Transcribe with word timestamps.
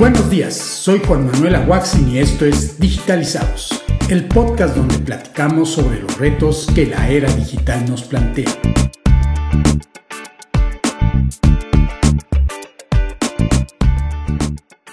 Buenos 0.00 0.30
días, 0.30 0.54
soy 0.56 0.98
Juan 1.06 1.26
Manuel 1.26 1.56
Aguaxin 1.56 2.08
y 2.08 2.20
esto 2.20 2.46
es 2.46 2.80
Digitalizados, 2.80 3.84
el 4.08 4.26
podcast 4.28 4.74
donde 4.74 4.98
platicamos 4.98 5.72
sobre 5.72 6.00
los 6.00 6.16
retos 6.16 6.66
que 6.74 6.86
la 6.86 7.10
era 7.10 7.30
digital 7.34 7.84
nos 7.86 8.04
plantea. 8.04 8.48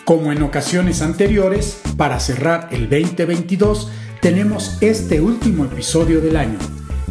Como 0.03 0.33
en 0.33 0.43
ocasiones 0.43 1.01
anteriores, 1.01 1.79
para 1.95 2.19
cerrar 2.19 2.67
el 2.71 2.89
2022, 2.89 3.89
tenemos 4.21 4.77
este 4.81 5.21
último 5.21 5.63
episodio 5.63 6.19
del 6.19 6.35
año, 6.35 6.59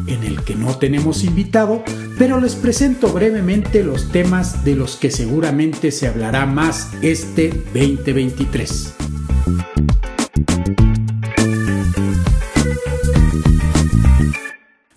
en 0.07 0.23
el 0.23 0.45
que 0.45 0.55
no 0.55 0.77
tenemos 0.77 1.25
invitado, 1.25 1.83
pero 2.19 2.41
les 2.41 2.55
presento 2.55 3.13
brevemente 3.13 3.85
los 3.85 4.11
temas 4.11 4.65
de 4.65 4.75
los 4.75 4.97
que 4.97 5.11
seguramente 5.11 5.91
se 5.91 6.09
hablará 6.09 6.47
más 6.47 6.91
este 7.03 7.51
2023. 7.75 8.95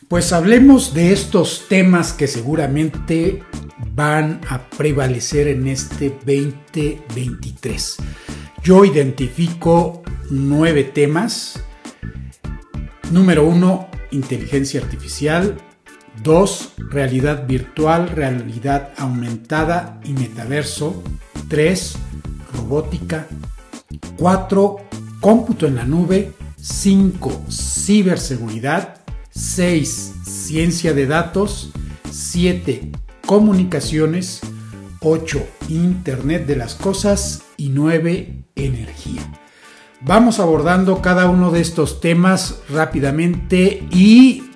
Pues 0.08 0.34
hablemos 0.34 0.94
de 0.94 1.12
estos 1.12 1.68
temas 1.68 2.14
que 2.14 2.28
seguramente 2.28 3.44
van 3.94 4.40
a 4.50 4.70
prevalecer 4.70 5.50
en 5.50 5.68
este 5.68 6.10
2023. 6.10 7.98
Yo 8.64 8.86
identifico 8.86 10.04
nueve 10.30 10.86
temas. 10.86 11.64
Número 13.12 13.46
uno, 13.46 13.90
inteligencia 14.12 14.82
artificial. 14.82 15.58
2. 16.24 16.74
Realidad 16.90 17.48
virtual, 17.48 18.10
realidad 18.10 18.90
aumentada 18.98 20.00
y 20.04 20.14
metaverso. 20.14 21.04
3. 21.48 21.96
Robótica. 22.54 23.28
4. 24.18 24.78
Cómputo 25.20 25.68
en 25.68 25.76
la 25.76 25.86
nube. 25.86 26.34
5. 26.62 27.46
Ciberseguridad. 27.50 29.02
6. 29.32 30.14
Ciencia 30.24 30.94
de 30.94 31.08
datos. 31.08 31.72
7. 32.12 32.92
Comunicaciones. 33.26 34.42
8. 35.02 35.48
Internet 35.70 36.46
de 36.46 36.56
las 36.56 36.76
cosas. 36.76 37.44
Y 37.58 37.70
9. 37.70 38.44
Energía. 38.56 39.22
Vamos 40.02 40.40
abordando 40.40 41.02
cada 41.02 41.30
uno 41.30 41.52
de 41.52 41.60
estos 41.60 42.00
temas 42.00 42.62
rápidamente 42.70 43.86
y, 43.92 44.49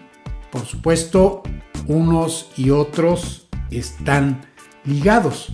por 0.53 0.67
supuesto, 0.67 1.41
unos 1.87 2.51
y 2.55 2.69
otros 2.69 3.47
están 3.71 4.45
ligados, 4.85 5.47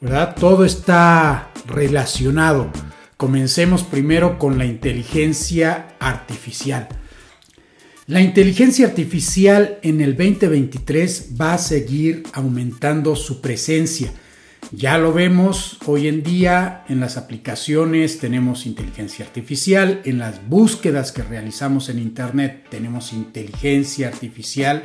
¿verdad? 0.00 0.34
Todo 0.34 0.64
está 0.64 1.50
relacionado. 1.66 2.70
Comencemos 3.18 3.82
primero 3.82 4.38
con 4.38 4.56
la 4.56 4.64
inteligencia 4.64 5.94
artificial. 6.00 6.88
La 8.06 8.22
inteligencia 8.22 8.86
artificial 8.86 9.78
en 9.82 10.00
el 10.00 10.16
2023 10.16 11.32
va 11.38 11.52
a 11.52 11.58
seguir 11.58 12.22
aumentando 12.32 13.16
su 13.16 13.42
presencia 13.42 14.10
ya 14.72 14.98
lo 14.98 15.12
vemos 15.12 15.78
hoy 15.86 16.06
en 16.06 16.22
día 16.22 16.84
en 16.88 17.00
las 17.00 17.16
aplicaciones, 17.16 18.18
tenemos 18.18 18.66
inteligencia 18.66 19.24
artificial, 19.24 20.00
en 20.04 20.18
las 20.18 20.48
búsquedas 20.48 21.12
que 21.12 21.22
realizamos 21.22 21.88
en 21.88 21.98
Internet 21.98 22.66
tenemos 22.70 23.12
inteligencia 23.12 24.08
artificial, 24.08 24.84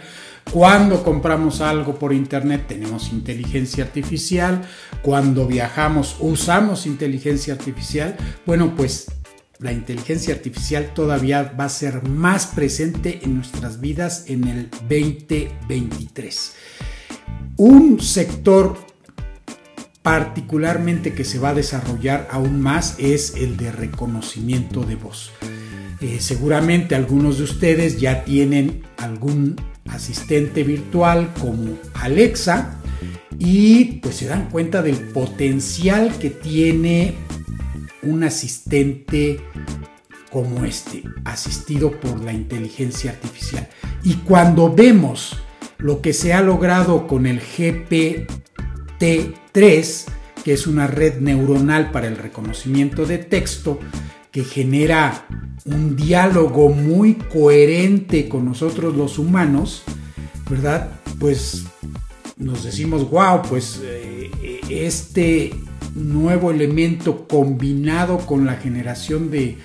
cuando 0.51 1.03
compramos 1.03 1.61
algo 1.61 1.99
por 1.99 2.13
Internet 2.13 2.65
tenemos 2.67 3.11
inteligencia 3.11 3.83
artificial, 3.83 4.61
cuando 5.01 5.47
viajamos 5.47 6.17
usamos 6.19 6.85
inteligencia 6.85 7.53
artificial, 7.53 8.16
bueno 8.45 8.75
pues 8.75 9.07
la 9.59 9.71
inteligencia 9.71 10.33
artificial 10.33 10.94
todavía 10.94 11.53
va 11.57 11.66
a 11.66 11.69
ser 11.69 12.07
más 12.07 12.47
presente 12.47 13.21
en 13.23 13.35
nuestras 13.35 13.79
vidas 13.79 14.25
en 14.27 14.47
el 14.47 14.69
2023. 14.89 16.55
Un 17.57 18.01
sector 18.01 18.84
particularmente 20.05 21.16
que 21.16 21.23
se 21.23 21.39
va 21.39 21.49
a 21.49 21.53
desarrollar 21.55 22.27
aún 22.29 22.61
más 22.61 22.93
es 22.99 23.33
el 23.38 23.57
de 23.57 23.71
reconocimiento 23.71 24.83
de 24.83 24.93
voz. 24.93 25.31
Eh, 25.99 26.17
seguramente 26.19 26.93
algunos 26.93 27.39
de 27.39 27.45
ustedes 27.45 27.99
ya 27.99 28.23
tienen 28.23 28.83
algún 28.97 29.55
asistente 29.89 30.63
virtual 30.63 31.33
como 31.41 31.79
Alexa 31.95 32.79
y 33.39 33.94
pues 33.94 34.17
se 34.17 34.27
dan 34.27 34.47
cuenta 34.51 34.83
del 34.83 34.95
potencial 34.95 36.15
que 36.19 36.29
tiene 36.29 37.15
un 38.03 38.23
asistente 38.23 39.39
como 40.31 40.65
este, 40.65 41.01
asistido 41.23 41.99
por 41.99 42.23
la 42.23 42.31
inteligencia 42.31 43.09
artificial. 43.09 43.67
Y 44.03 44.17
cuando 44.17 44.71
vemos 44.71 45.35
lo 45.79 46.01
que 46.01 46.13
se 46.13 46.35
ha 46.35 46.41
logrado 46.41 47.07
con 47.07 47.25
el 47.25 47.39
GPT 47.39 48.35
3, 49.55 50.05
que 50.43 50.51
es 50.51 50.67
una 50.67 50.85
red 50.85 51.21
neuronal 51.21 51.91
para 51.91 52.09
el 52.09 52.17
reconocimiento 52.17 53.05
de 53.05 53.19
texto, 53.19 53.79
que 54.29 54.43
genera 54.43 55.25
un 55.63 55.95
diálogo 55.95 56.67
muy 56.67 57.13
coherente 57.13 58.27
con 58.27 58.44
nosotros 58.44 58.97
los 58.97 59.17
humanos, 59.17 59.83
¿verdad? 60.49 60.89
Pues 61.19 61.63
nos 62.35 62.65
decimos, 62.65 63.09
wow, 63.09 63.44
pues 63.47 63.79
eh, 63.81 64.59
este 64.69 65.53
nuevo 65.95 66.51
elemento 66.51 67.25
combinado 67.25 68.17
con 68.17 68.45
la 68.45 68.57
generación 68.57 69.31
de 69.31 69.55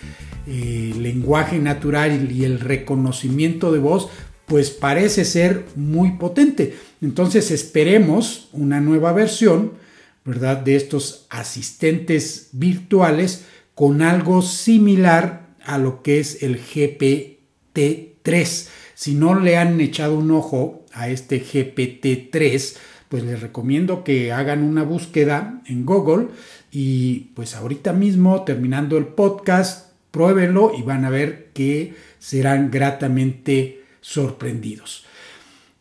eh, 0.47 0.95
lenguaje 1.01 1.59
natural 1.59 2.31
y 2.31 2.45
el 2.45 2.61
reconocimiento 2.61 3.73
de 3.73 3.81
voz, 3.81 4.09
pues 4.47 4.71
parece 4.71 5.25
ser 5.25 5.65
muy 5.75 6.13
potente. 6.13 6.77
Entonces 7.03 7.51
esperemos 7.51 8.51
una 8.53 8.81
nueva 8.81 9.13
versión, 9.13 9.80
¿verdad? 10.25 10.59
De 10.59 10.77
estos 10.77 11.27
asistentes 11.31 12.51
virtuales 12.53 13.47
con 13.75 14.03
algo 14.03 14.43
similar 14.43 15.49
a 15.65 15.79
lo 15.79 16.03
que 16.03 16.21
es 16.21 16.43
el 16.43 16.61
GPT-3. 16.61 18.69
Si 18.95 19.15
no 19.15 19.39
le 19.39 19.57
han 19.57 19.81
echado 19.81 20.19
un 20.19 20.31
ojo 20.31 20.85
a 20.93 21.09
este 21.09 21.43
GPT-3, 21.43 22.77
pues 23.09 23.25
les 23.25 23.41
recomiendo 23.41 24.05
que 24.05 24.33
hagan 24.33 24.63
una 24.63 24.83
búsqueda 24.83 25.63
en 25.67 25.87
Google 25.87 26.29
y 26.71 27.31
pues 27.35 27.57
ahorita 27.57 27.93
mismo 27.93 28.45
terminando 28.45 28.99
el 28.99 29.07
podcast, 29.07 29.93
pruébenlo 30.11 30.73
y 30.79 30.83
van 30.83 31.05
a 31.05 31.11
ver 31.11 31.51
que 31.53 31.95
serán 32.19 32.71
gratamente 32.71 33.85
sorprendidos. 34.01 35.05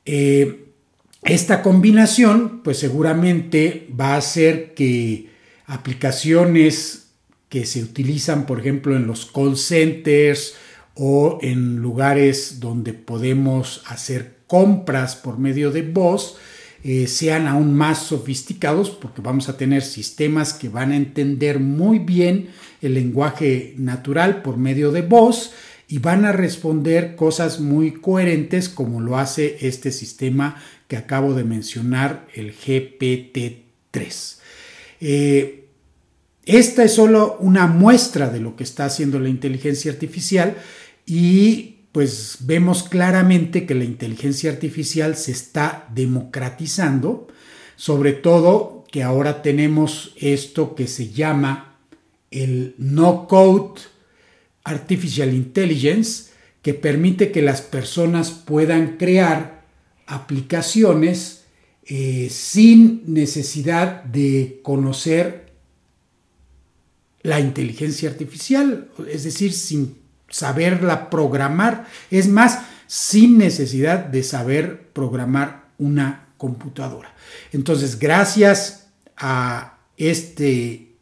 Eh, 0.06 0.69
esta 1.24 1.62
combinación, 1.62 2.62
pues 2.64 2.80
seguramente 2.80 3.90
va 4.00 4.14
a 4.14 4.18
hacer 4.18 4.74
que 4.74 5.30
aplicaciones 5.66 7.12
que 7.50 7.66
se 7.66 7.84
utilizan, 7.84 8.46
por 8.46 8.60
ejemplo, 8.60 8.96
en 8.96 9.08
los 9.08 9.26
call 9.26 9.58
centers 9.58 10.56
o 10.96 11.40
en 11.42 11.78
lugares 11.78 12.60
donde 12.60 12.94
podemos 12.94 13.84
hacer 13.88 14.40
compras 14.48 15.16
por 15.16 15.40
medio 15.40 15.72
de 15.72 15.82
voz, 15.82 16.38
eh, 16.84 17.08
sean 17.08 17.48
aún 17.48 17.74
más 17.74 18.04
sofisticados 18.04 18.90
porque 18.90 19.22
vamos 19.22 19.50
a 19.50 19.58
tener 19.58 19.82
sistemas 19.82 20.54
que 20.54 20.70
van 20.70 20.92
a 20.92 20.96
entender 20.96 21.60
muy 21.60 22.00
bien 22.00 22.50
el 22.82 22.94
lenguaje 22.94 23.74
natural 23.78 24.42
por 24.42 24.58
medio 24.58 24.92
de 24.92 25.02
voz 25.02 25.52
y 25.92 25.98
van 25.98 26.24
a 26.24 26.32
responder 26.32 27.16
cosas 27.16 27.60
muy 27.60 27.94
coherentes 27.94 28.70
como 28.70 29.02
lo 29.02 29.18
hace 29.18 29.58
este 29.62 29.92
sistema 29.92 30.62
que 30.88 30.96
acabo 30.96 31.34
de 31.34 31.44
mencionar, 31.44 32.28
el 32.36 32.56
GPT-3. 32.56 34.38
Eh, 35.02 35.66
esta 36.46 36.84
es 36.84 36.94
solo 36.94 37.38
una 37.40 37.66
muestra 37.66 38.30
de 38.30 38.40
lo 38.40 38.56
que 38.56 38.64
está 38.64 38.86
haciendo 38.86 39.20
la 39.20 39.30
inteligencia 39.30 39.92
artificial 39.92 40.58
y 41.08 41.78
pues 41.92 42.38
vemos 42.42 42.84
claramente 42.84 43.66
que 43.66 43.74
la 43.74 43.84
inteligencia 43.84 44.52
artificial 44.52 45.16
se 45.16 45.32
está 45.32 45.88
democratizando, 45.94 47.28
sobre 47.76 48.14
todo 48.14 48.86
que 48.92 49.02
ahora 49.02 49.42
tenemos 49.42 50.14
esto 50.18 50.76
que 50.76 50.86
se 50.86 51.10
llama 51.10 51.78
el 52.30 52.76
no 52.78 53.28
code 53.28 53.82
Artificial 54.70 55.34
Intelligence 55.34 56.30
que 56.62 56.74
permite 56.74 57.32
que 57.32 57.42
las 57.42 57.62
personas 57.62 58.30
puedan 58.32 58.98
crear 58.98 59.64
aplicaciones 60.06 61.46
eh, 61.86 62.30
sin 62.30 63.02
necesidad 63.08 64.04
de 64.04 64.60
conocer 64.64 65.54
la 67.22 67.40
inteligencia 67.40 68.10
artificial, 68.10 68.90
es 69.12 69.24
decir, 69.24 69.54
sin 69.54 69.98
saberla 70.30 71.10
programar, 71.10 71.88
es 72.12 72.28
más, 72.28 72.60
sin 72.86 73.38
necesidad 73.38 74.06
de 74.06 74.24
saber 74.24 74.90
programar 74.94 75.70
una 75.80 76.28
computadora. 76.38 77.14
Entonces, 77.52 77.98
gracias 77.98 78.88
a 79.18 79.80
este 79.98 80.94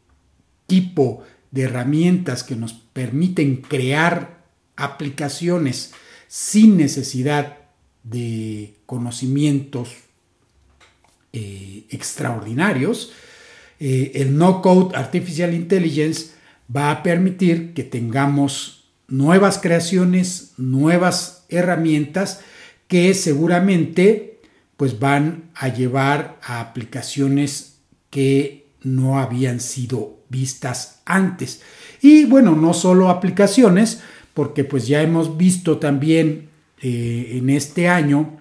tipo 0.66 1.22
de 1.22 1.37
herramientas 1.54 2.44
que 2.44 2.56
nos 2.56 2.72
permiten 2.72 3.56
crear 3.56 4.42
aplicaciones 4.76 5.92
sin 6.26 6.76
necesidad 6.76 7.58
de 8.04 8.74
conocimientos 8.86 9.96
eh, 11.32 11.84
extraordinarios, 11.90 13.12
eh, 13.80 14.12
el 14.14 14.36
no-code 14.36 14.96
Artificial 14.96 15.54
Intelligence 15.54 16.30
va 16.74 16.90
a 16.90 17.02
permitir 17.02 17.74
que 17.74 17.84
tengamos 17.84 18.90
nuevas 19.08 19.58
creaciones, 19.58 20.52
nuevas 20.56 21.44
herramientas 21.48 22.40
que 22.88 23.14
seguramente 23.14 24.40
pues 24.76 24.98
van 24.98 25.50
a 25.54 25.68
llevar 25.68 26.38
a 26.42 26.60
aplicaciones 26.60 27.78
que 28.10 28.67
no 28.82 29.18
habían 29.18 29.60
sido 29.60 30.18
vistas 30.28 31.00
antes. 31.04 31.62
Y 32.00 32.24
bueno, 32.24 32.54
no 32.54 32.74
solo 32.74 33.08
aplicaciones, 33.08 34.00
porque 34.34 34.64
pues 34.64 34.86
ya 34.86 35.02
hemos 35.02 35.36
visto 35.36 35.78
también 35.78 36.48
eh, 36.80 37.32
en 37.32 37.50
este 37.50 37.88
año 37.88 38.38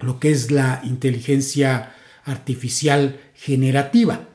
lo 0.00 0.18
que 0.18 0.30
es 0.30 0.50
la 0.50 0.80
inteligencia 0.84 1.94
artificial 2.24 3.20
generativa, 3.34 4.28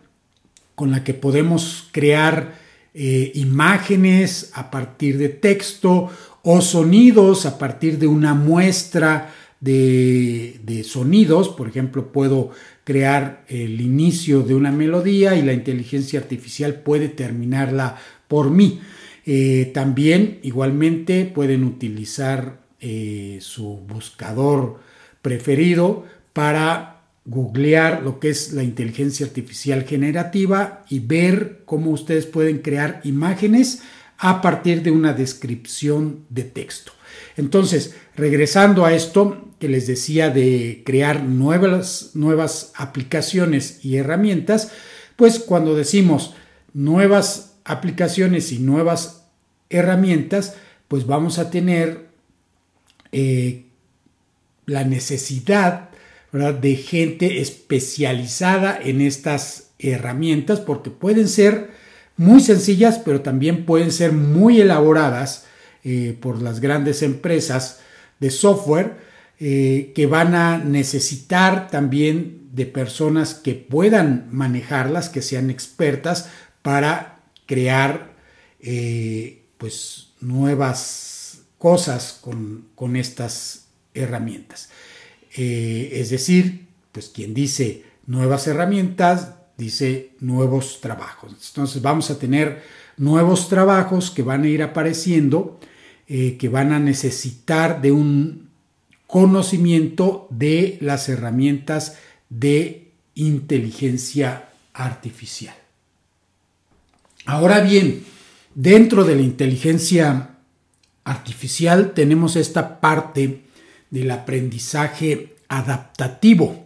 con 0.76 0.92
la 0.92 1.04
que 1.04 1.14
podemos 1.14 1.90
crear 1.92 2.56
eh, 2.94 3.32
imágenes 3.36 4.52
a 4.54 4.70
partir 4.72 5.18
de 5.18 5.30
texto 5.30 6.10
o 6.44 6.62
sonidos 6.62 7.46
a 7.46 7.58
partir 7.58 7.98
de 7.98 8.08
una 8.08 8.34
muestra 8.34 9.34
de, 9.62 10.60
de, 10.64 10.84
sonidos. 10.84 11.48
Por 11.50 11.70
ejemplo, 11.70 12.12
puedo 12.12 12.52
crear 12.84 13.46
el 13.48 13.80
inicio 13.82 14.42
de 14.42 14.56
una 14.56 14.72
melodía 14.72 15.36
y 15.36 15.42
la 15.42 15.54
inteligencia 15.54 16.20
artificial 16.20 16.76
puede 16.76 17.10
terminarla 17.10 17.98
por 18.28 18.50
mí. 18.50 18.82
Eh, 19.26 19.72
también 19.74 20.40
igualmente 20.44 21.26
pueden 21.26 21.64
utilizar 21.64 22.60
eh, 22.82 23.38
su 23.42 23.78
buscador 23.88 24.80
preferido 25.22 26.06
para 26.34 27.02
googlear 27.26 28.04
lo 28.04 28.20
que 28.20 28.30
es 28.30 28.52
la 28.52 28.64
inteligencia 28.64 29.26
artificial 29.26 29.84
generativa 29.84 30.84
y 30.90 31.00
ver 31.00 31.62
cómo 31.66 31.92
ustedes 31.92 32.26
pueden 32.26 32.60
crear 32.60 33.00
imágenes 33.06 33.82
a 34.18 34.42
partir 34.42 34.84
de 34.84 34.92
una 34.92 35.14
descripción 35.14 36.26
de 36.30 36.44
texto. 36.44 36.92
Entonces, 37.38 37.96
regresando 38.16 38.86
a 38.86 38.94
esto 38.94 39.50
que 39.60 39.70
les 39.70 39.88
decía 39.88 40.30
de 40.30 40.84
crear 40.86 41.24
nuevas, 41.24 42.12
nuevas 42.14 42.72
aplicaciones 42.76 43.84
y 43.84 43.98
herramientas, 43.98 44.72
pues 45.16 45.40
cuando 45.40 45.76
decimos 45.76 46.34
nuevas 46.74 47.56
aplicaciones 47.64 48.52
y 48.52 48.60
nuevas 48.60 49.26
herramientas, 49.70 50.56
pues 50.88 51.06
vamos 51.06 51.40
a 51.40 51.50
tener 51.50 52.08
eh, 53.12 53.66
la 54.66 54.84
necesidad 54.84 55.90
de 56.34 56.76
gente 56.78 57.42
especializada 57.42 58.80
en 58.84 59.02
estas 59.02 59.70
herramientas 59.78 60.60
porque 60.60 60.90
pueden 60.90 61.28
ser 61.28 61.70
muy 62.18 62.40
sencillas, 62.40 63.00
pero 63.00 63.22
también 63.22 63.66
pueden 63.66 63.92
ser 63.92 64.14
muy 64.14 64.60
elaboradas 64.60 65.46
eh, 65.84 66.18
por 66.20 66.42
las 66.42 66.60
grandes 66.60 67.02
empresas 67.02 67.80
de 68.20 68.32
software 68.32 68.98
eh, 69.40 69.92
que 69.94 70.06
van 70.06 70.34
a 70.36 70.58
necesitar 70.58 71.70
también 71.70 72.50
de 72.54 72.66
personas 72.66 73.34
que 73.34 73.54
puedan 73.56 74.28
manejarlas, 74.32 75.10
que 75.10 75.22
sean 75.22 75.50
expertas 75.50 76.30
para 76.62 77.20
crear 77.46 78.14
eh, 78.62 79.44
pues 79.58 80.14
nuevas 80.22 81.42
cosas 81.58 82.18
con, 82.22 82.68
con 82.76 82.96
estas 82.96 83.66
herramientas. 83.94 84.70
Es 85.36 86.12
decir, 86.12 86.68
pues 86.92 87.10
quien 87.10 87.34
dice 87.34 87.84
nuevas 88.06 88.48
herramientas, 88.48 89.34
dice 89.58 90.12
nuevos 90.20 90.80
trabajos. 90.82 91.34
Entonces 91.50 91.82
vamos 91.82 92.10
a 92.10 92.20
tener 92.20 92.62
nuevos 92.98 93.50
trabajos 93.50 94.12
que 94.12 94.24
van 94.24 94.44
a 94.44 94.48
ir 94.48 94.64
apareciendo, 94.64 95.60
eh, 96.08 96.38
que 96.38 96.50
van 96.50 96.74
a 96.74 96.80
necesitar 96.80 97.82
de 97.82 97.92
un 97.92 98.50
conocimiento 99.08 100.28
de 100.30 100.78
las 100.82 101.08
herramientas 101.08 101.98
de 102.30 102.92
inteligencia 103.16 104.50
artificial. 104.74 105.56
Ahora 107.26 107.62
bien, 107.62 108.04
dentro 108.56 109.06
de 109.06 109.16
la 109.16 109.22
inteligencia 109.22 110.32
artificial 111.04 111.94
tenemos 111.94 112.36
esta 112.36 112.80
parte 112.82 113.44
del 113.90 114.12
aprendizaje 114.12 115.36
adaptativo, 115.48 116.66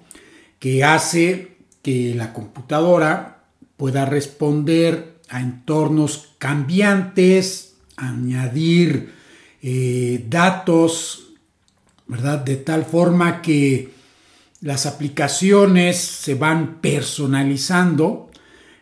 que 0.59 0.83
hace 0.83 1.57
que 1.81 2.15
la 2.15 2.33
computadora 2.33 3.43
pueda 3.75 4.05
responder 4.05 5.19
a 5.29 5.41
entornos 5.41 6.29
cambiantes, 6.37 7.75
añadir 7.97 9.16
eh, 9.69 10.23
datos, 10.29 11.33
¿verdad? 12.07 12.39
De 12.39 12.55
tal 12.55 12.85
forma 12.85 13.41
que 13.41 13.89
las 14.61 14.85
aplicaciones 14.85 15.97
se 15.97 16.35
van 16.35 16.79
personalizando 16.79 18.31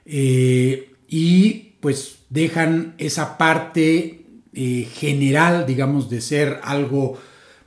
eh, 0.05 0.93
y 1.07 1.73
pues 1.79 2.17
dejan 2.29 2.93
esa 2.99 3.35
parte 3.35 4.27
eh, 4.53 4.87
general, 4.93 5.65
digamos, 5.65 6.07
de 6.07 6.21
ser 6.21 6.59
algo 6.61 7.17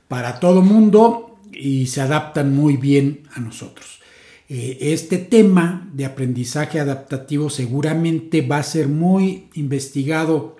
para 0.07 0.39
todo 0.39 0.61
mundo 0.61 1.41
y 1.51 1.87
se 1.87 1.99
adaptan 1.99 2.55
muy 2.55 2.77
bien 2.77 3.23
a 3.33 3.41
nosotros. 3.41 3.99
Este 4.47 5.17
tema 5.17 5.89
de 5.93 6.05
aprendizaje 6.05 6.79
adaptativo 6.79 7.49
seguramente 7.49 8.41
va 8.41 8.59
a 8.59 8.63
ser 8.63 8.87
muy 8.87 9.49
investigado 9.55 10.55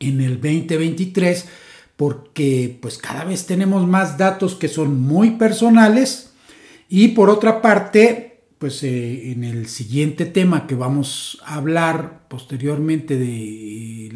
en 0.00 0.22
el 0.22 0.40
2023 0.40 1.44
porque 1.96 2.78
pues 2.80 2.98
cada 2.98 3.24
vez 3.24 3.46
tenemos 3.46 3.86
más 3.86 4.18
datos 4.18 4.54
que 4.54 4.68
son 4.68 5.00
muy 5.00 5.32
personales 5.32 6.32
y 6.88 7.08
por 7.08 7.30
otra 7.30 7.62
parte 7.62 8.42
pues 8.58 8.82
eh, 8.82 9.32
en 9.32 9.44
el 9.44 9.68
siguiente 9.68 10.26
tema 10.26 10.66
que 10.66 10.74
vamos 10.74 11.40
a 11.44 11.56
hablar 11.56 12.26
posteriormente 12.28 13.16
de 13.16 14.12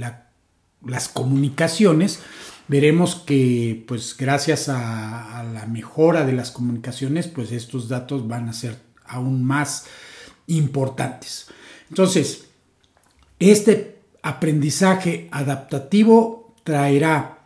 las 0.83 1.09
comunicaciones 1.09 2.21
veremos 2.69 3.17
que 3.17 3.83
pues 3.88 4.17
gracias 4.17 4.69
a, 4.69 5.43
la 5.52 5.67
mejora 5.67 6.25
de 6.25 6.35
las 6.35 6.50
comunicaciones 6.50 7.26
pues 7.26 7.50
estos 7.50 7.88
datos 7.88 8.29
van 8.29 8.49
a 8.49 8.52
ser 8.52 8.76
aún 9.07 9.43
más 9.43 9.87
importantes. 10.47 11.47
Entonces, 11.88 12.45
este 13.38 13.99
aprendizaje 14.23 15.29
adaptativo 15.31 16.55
traerá 16.62 17.38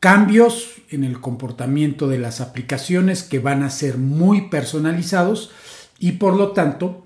cambios 0.00 0.76
en 0.90 1.04
el 1.04 1.20
comportamiento 1.20 2.08
de 2.08 2.18
las 2.18 2.40
aplicaciones 2.40 3.22
que 3.22 3.38
van 3.38 3.62
a 3.62 3.70
ser 3.70 3.98
muy 3.98 4.48
personalizados 4.48 5.50
y 5.98 6.12
por 6.12 6.36
lo 6.36 6.52
tanto 6.52 7.04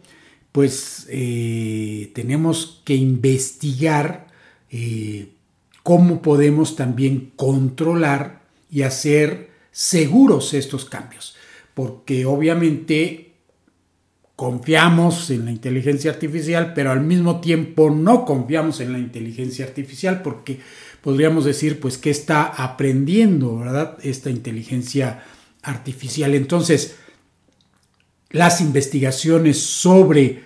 pues 0.52 1.06
eh, 1.08 2.10
tenemos 2.14 2.82
que 2.84 2.94
investigar 2.94 4.26
eh, 4.70 5.28
cómo 5.82 6.20
podemos 6.20 6.76
también 6.76 7.32
controlar 7.36 8.42
y 8.70 8.82
hacer 8.82 9.50
seguros 9.70 10.52
estos 10.54 10.84
cambios. 10.84 11.36
Porque 11.74 12.26
obviamente 12.26 13.32
confiamos 14.36 15.30
en 15.30 15.46
la 15.46 15.52
inteligencia 15.52 16.10
artificial, 16.10 16.72
pero 16.74 16.90
al 16.90 17.00
mismo 17.00 17.40
tiempo 17.40 17.90
no 17.90 18.24
confiamos 18.26 18.80
en 18.80 18.92
la 18.92 18.98
inteligencia 18.98 19.64
artificial 19.64 20.20
porque 20.22 20.60
podríamos 21.02 21.44
decir 21.44 21.80
pues 21.80 21.98
que 21.98 22.10
está 22.10 22.44
aprendiendo. 22.44 23.62
Esta 24.02 24.30
inteligencia 24.30 25.24
artificial. 25.62 26.34
Entonces, 26.34 26.96
las 28.30 28.60
investigaciones 28.60 29.60
sobre 29.60 30.44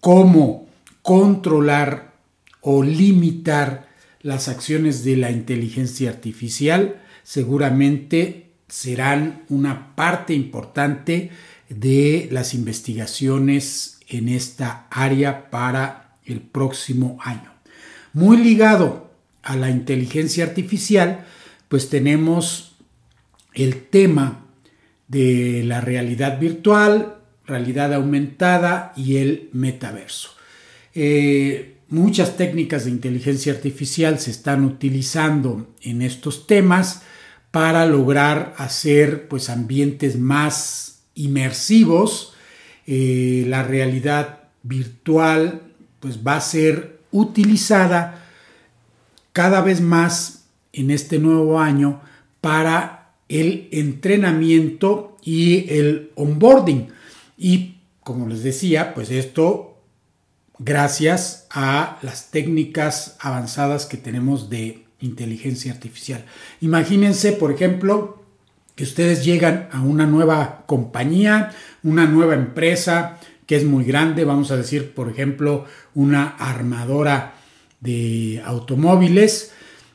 cómo 0.00 0.66
controlar 1.02 2.14
o 2.60 2.82
limitar 2.82 3.88
las 4.22 4.48
acciones 4.48 5.04
de 5.04 5.16
la 5.16 5.30
inteligencia 5.30 6.10
artificial 6.10 7.00
seguramente 7.22 8.50
serán 8.68 9.44
una 9.48 9.94
parte 9.94 10.32
importante 10.32 11.30
de 11.68 12.28
las 12.30 12.54
investigaciones 12.54 14.00
en 14.08 14.28
esta 14.28 14.86
área 14.90 15.50
para 15.50 16.16
el 16.24 16.40
próximo 16.40 17.18
año. 17.22 17.52
Muy 18.12 18.36
ligado 18.36 19.11
a 19.42 19.56
la 19.56 19.70
inteligencia 19.70 20.44
artificial, 20.44 21.24
pues 21.68 21.88
tenemos 21.88 22.76
el 23.54 23.82
tema 23.82 24.46
de 25.08 25.62
la 25.64 25.80
realidad 25.80 26.38
virtual, 26.38 27.18
realidad 27.46 27.92
aumentada 27.92 28.92
y 28.96 29.16
el 29.16 29.50
metaverso. 29.52 30.30
Eh, 30.94 31.76
muchas 31.88 32.36
técnicas 32.36 32.84
de 32.84 32.90
inteligencia 32.90 33.52
artificial 33.52 34.18
se 34.18 34.30
están 34.30 34.64
utilizando 34.64 35.74
en 35.82 36.02
estos 36.02 36.46
temas 36.46 37.02
para 37.50 37.84
lograr 37.86 38.54
hacer 38.56 39.28
pues 39.28 39.50
ambientes 39.50 40.18
más 40.18 41.02
inmersivos. 41.14 42.32
Eh, 42.86 43.44
la 43.48 43.62
realidad 43.62 44.44
virtual 44.62 45.62
pues 46.00 46.20
va 46.26 46.36
a 46.36 46.40
ser 46.40 47.00
utilizada 47.10 48.21
cada 49.32 49.60
vez 49.60 49.80
más 49.80 50.44
en 50.72 50.90
este 50.90 51.18
nuevo 51.18 51.60
año 51.60 52.00
para 52.40 53.12
el 53.28 53.68
entrenamiento 53.72 55.16
y 55.22 55.70
el 55.72 56.10
onboarding. 56.16 56.88
Y 57.38 57.76
como 58.02 58.28
les 58.28 58.42
decía, 58.42 58.94
pues 58.94 59.10
esto 59.10 59.78
gracias 60.58 61.46
a 61.50 61.98
las 62.02 62.30
técnicas 62.30 63.16
avanzadas 63.20 63.86
que 63.86 63.96
tenemos 63.96 64.50
de 64.50 64.84
inteligencia 65.00 65.72
artificial. 65.72 66.24
Imagínense, 66.60 67.32
por 67.32 67.52
ejemplo, 67.52 68.22
que 68.74 68.84
ustedes 68.84 69.24
llegan 69.24 69.68
a 69.72 69.82
una 69.82 70.06
nueva 70.06 70.64
compañía, 70.66 71.52
una 71.82 72.06
nueva 72.06 72.34
empresa 72.34 73.18
que 73.46 73.56
es 73.56 73.64
muy 73.64 73.84
grande, 73.84 74.24
vamos 74.24 74.50
a 74.50 74.56
decir, 74.56 74.94
por 74.94 75.10
ejemplo, 75.10 75.66
una 75.94 76.28
armadora 76.28 77.34
de 77.82 78.40
automóviles 78.44 79.52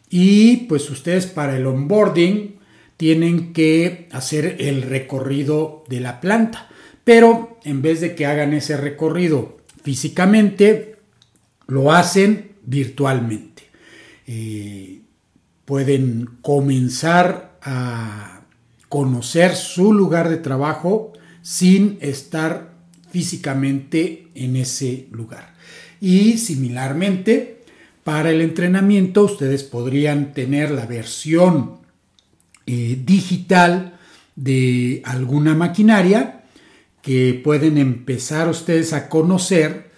y 0.10 0.68
pues 0.68 0.90
ustedes 0.90 1.26
para 1.26 1.58
el 1.58 1.66
onboarding 1.66 2.58
tienen 2.98 3.54
que 3.54 4.08
hacer 4.12 4.58
el 4.60 4.84
recorrido 4.84 5.84
de 5.88 6.00
la 6.00 6.22
planta, 6.22 6.70
pero 7.04 7.60
en 7.64 7.82
vez 7.82 8.02
de 8.02 8.16
que 8.16 8.26
hagan 8.26 8.54
ese 8.54 8.78
recorrido 8.78 9.58
físicamente, 9.84 10.96
lo 11.68 11.92
hacen 11.92 12.54
virtualmente. 12.64 13.64
Eh, 14.26 15.02
pueden 15.66 16.30
comenzar 16.42 17.58
a 17.62 18.42
conocer 18.90 19.56
su 19.56 19.94
lugar 19.94 20.30
de 20.30 20.38
trabajo 20.38 21.14
sin 21.42 21.98
estar 22.02 22.74
físicamente 23.12 24.28
en 24.36 24.56
ese 24.56 25.08
lugar. 25.12 25.56
Y 26.00 26.38
similarmente, 26.38 27.57
para 28.08 28.32
el 28.32 28.40
entrenamiento 28.40 29.26
ustedes 29.26 29.64
podrían 29.64 30.32
tener 30.32 30.72
la 30.72 30.86
versión 30.86 31.80
eh, 32.66 32.98
digital 33.04 34.00
de 34.38 35.02
alguna 35.04 35.56
maquinaria 35.56 36.46
que 37.02 37.38
pueden 37.44 37.78
empezar 37.78 38.48
ustedes 38.48 38.94
a 38.94 39.10
conocer 39.10 39.92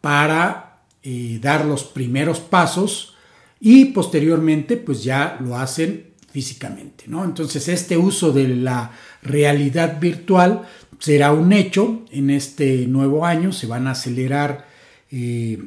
para 0.00 0.80
eh, 1.04 1.38
dar 1.40 1.64
los 1.64 1.84
primeros 1.84 2.40
pasos 2.40 3.14
y 3.60 3.84
posteriormente 3.84 4.76
pues 4.76 5.04
ya 5.04 5.38
lo 5.40 5.56
hacen 5.56 6.06
físicamente, 6.32 7.04
¿no? 7.06 7.24
Entonces 7.24 7.68
este 7.68 7.96
uso 7.96 8.32
de 8.32 8.48
la 8.48 8.90
realidad 9.22 10.00
virtual 10.00 10.62
será 10.98 11.32
un 11.32 11.52
hecho 11.52 12.04
en 12.10 12.30
este 12.30 12.88
nuevo 12.88 13.24
año, 13.24 13.52
se 13.52 13.68
van 13.68 13.86
a 13.86 13.92
acelerar 13.92 14.66
eh, 15.12 15.62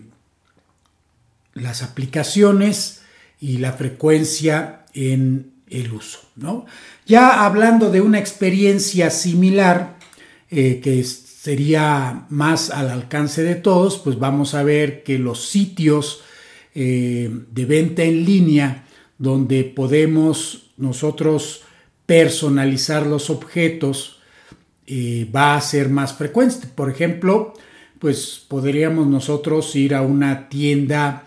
las 1.62 1.84
aplicaciones 1.84 3.02
y 3.40 3.58
la 3.58 3.74
frecuencia 3.74 4.86
en 4.94 5.52
el 5.70 5.92
uso. 5.92 6.20
¿no? 6.36 6.66
Ya 7.06 7.46
hablando 7.46 7.92
de 7.92 8.02
una 8.02 8.20
experiencia 8.20 9.10
similar 9.10 9.98
eh, 10.50 10.80
que 10.82 11.04
sería 11.04 12.26
más 12.30 12.70
al 12.70 12.90
alcance 12.90 13.44
de 13.44 13.56
todos, 13.56 13.98
pues 14.00 14.18
vamos 14.20 14.54
a 14.54 14.64
ver 14.64 15.04
que 15.04 15.20
los 15.20 15.48
sitios 15.48 16.22
eh, 16.76 17.30
de 17.52 17.66
venta 17.66 18.04
en 18.04 18.26
línea 18.26 18.86
donde 19.18 19.64
podemos 19.64 20.72
nosotros 20.78 21.62
personalizar 22.06 23.06
los 23.06 23.30
objetos 23.30 24.20
eh, 24.86 25.30
va 25.36 25.56
a 25.56 25.62
ser 25.62 25.90
más 25.90 26.14
frecuente. 26.14 26.68
Por 26.68 26.90
ejemplo, 26.90 27.54
pues 28.00 28.44
podríamos 28.48 29.08
nosotros 29.08 29.76
ir 29.76 29.96
a 29.96 30.02
una 30.02 30.50
tienda 30.50 31.27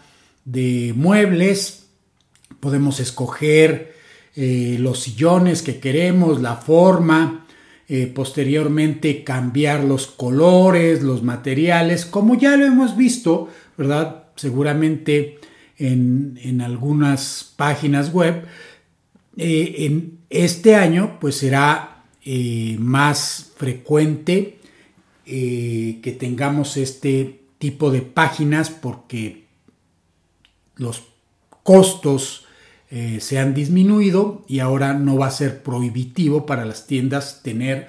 de 0.50 0.92
muebles, 0.97 1.87
podemos 2.59 2.99
escoger 3.00 3.95
eh, 4.35 4.76
los 4.80 5.00
sillones 5.00 5.62
que 5.62 5.78
queremos, 5.78 6.40
la 6.40 6.57
forma, 6.57 7.47
eh, 7.88 8.07
posteriormente 8.07 9.23
cambiar 9.23 9.85
los 9.85 10.07
colores, 10.07 11.02
los 11.02 11.23
materiales, 11.23 12.04
como 12.04 12.37
ya 12.37 12.57
lo 12.57 12.66
hemos 12.66 12.97
visto, 12.97 13.49
¿verdad? 13.76 14.25
Seguramente 14.37 15.38
en, 15.78 16.61
algunas 16.61 17.52
páginas 17.57 18.12
web. 18.12 18.45
Eh, 19.37 19.75
en 19.87 20.19
este 20.30 20.75
año, 20.75 21.19
pues 21.21 21.37
será 21.37 21.87
más 22.78 23.52
frecuente 23.57 24.59
que 25.25 26.16
tengamos 26.21 26.76
este 26.76 27.40
tipo 27.59 27.90
de 27.90 28.02
páginas 28.02 28.69
porque 28.69 29.50
los 30.80 31.02
costos 31.62 32.46
eh, 32.90 33.18
se 33.20 33.38
han 33.38 33.54
disminuido 33.54 34.44
y 34.49 34.58
ahora 34.58 34.94
no 34.94 35.16
va 35.16 35.26
a 35.26 35.30
ser 35.30 35.62
prohibitivo 35.62 36.46
para 36.46 36.64
las 36.64 36.87
tiendas 36.87 37.42
tener 37.44 37.88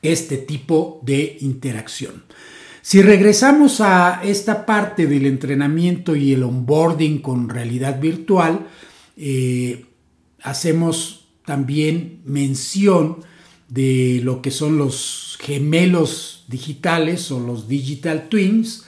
este 0.00 0.38
tipo 0.38 1.00
de 1.02 1.36
interacción. 1.40 2.22
Si 2.80 3.02
regresamos 3.02 3.80
a 3.82 4.22
esta 4.24 4.64
parte 4.64 5.06
del 5.06 5.26
entrenamiento 5.26 6.16
y 6.16 6.32
el 6.32 6.44
onboarding 6.44 7.18
con 7.18 7.48
realidad 7.48 8.00
virtual, 8.00 8.68
eh, 9.16 9.84
hacemos 10.42 11.28
también 11.44 12.20
mención 12.24 13.18
de 13.68 14.20
lo 14.22 14.40
que 14.40 14.52
son 14.52 14.78
los 14.78 15.36
gemelos 15.40 16.44
digitales 16.48 17.30
o 17.32 17.40
los 17.40 17.68
digital 17.68 18.28
twins, 18.28 18.84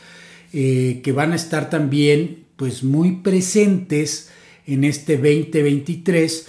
eh, 0.53 1.01
que 1.05 1.13
van 1.13 1.33
a 1.33 1.37
estar 1.37 1.69
también 1.69 2.40
pues 2.61 2.85
muy 2.85 3.13
presentes 3.13 4.29
en 4.67 4.85
este 4.85 5.17
2023 5.17 6.47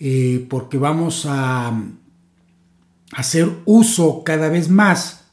eh, 0.00 0.44
porque 0.50 0.76
vamos 0.76 1.24
a 1.24 1.80
hacer 3.12 3.48
uso 3.64 4.24
cada 4.24 4.48
vez 4.48 4.68
más 4.68 5.26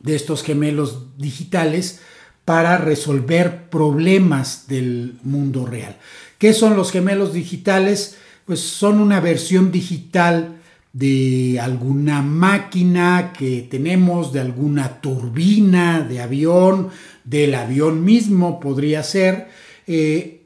de 0.00 0.16
estos 0.16 0.42
gemelos 0.42 1.18
digitales 1.18 2.00
para 2.46 2.78
resolver 2.78 3.68
problemas 3.68 4.66
del 4.66 5.18
mundo 5.24 5.66
real. 5.66 5.98
¿Qué 6.38 6.54
son 6.54 6.74
los 6.74 6.90
gemelos 6.90 7.34
digitales? 7.34 8.16
Pues 8.46 8.60
son 8.60 8.98
una 8.98 9.20
versión 9.20 9.72
digital 9.72 10.56
de 10.94 11.60
alguna 11.60 12.22
máquina 12.22 13.34
que 13.36 13.60
tenemos, 13.70 14.32
de 14.32 14.40
alguna 14.40 15.02
turbina 15.02 16.00
de 16.00 16.22
avión, 16.22 16.88
del 17.24 17.54
avión 17.54 18.02
mismo 18.02 18.60
podría 18.60 19.02
ser, 19.02 19.48
eh, 19.86 20.42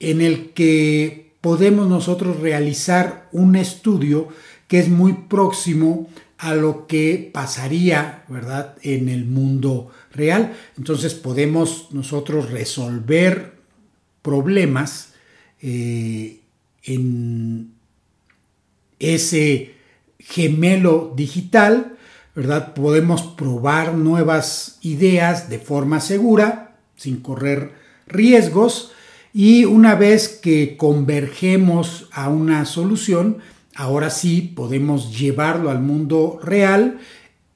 en 0.00 0.20
el 0.20 0.50
que 0.50 1.32
podemos 1.40 1.88
nosotros 1.88 2.40
realizar 2.40 3.28
un 3.32 3.56
estudio 3.56 4.28
que 4.68 4.78
es 4.78 4.88
muy 4.88 5.12
próximo 5.12 6.08
a 6.38 6.54
lo 6.54 6.86
que 6.86 7.30
pasaría, 7.32 8.24
¿verdad?, 8.28 8.76
en 8.82 9.08
el 9.08 9.26
mundo 9.26 9.90
real. 10.12 10.56
Entonces 10.76 11.14
podemos 11.14 11.88
nosotros 11.92 12.50
resolver 12.50 13.52
problemas 14.22 15.12
eh, 15.60 16.40
en 16.84 17.72
ese 18.98 19.74
gemelo 20.18 21.12
digital, 21.16 21.96
¿verdad? 22.34 22.74
Podemos 22.74 23.22
probar 23.22 23.94
nuevas 23.94 24.78
ideas 24.82 25.48
de 25.48 25.58
forma 25.58 26.00
segura, 26.00 26.76
sin 26.96 27.20
correr 27.20 27.81
riesgos 28.12 28.92
y 29.34 29.64
una 29.64 29.94
vez 29.94 30.28
que 30.28 30.76
convergemos 30.76 32.08
a 32.12 32.28
una 32.28 32.64
solución, 32.64 33.38
ahora 33.74 34.10
sí 34.10 34.52
podemos 34.54 35.18
llevarlo 35.18 35.70
al 35.70 35.80
mundo 35.80 36.38
real 36.42 36.98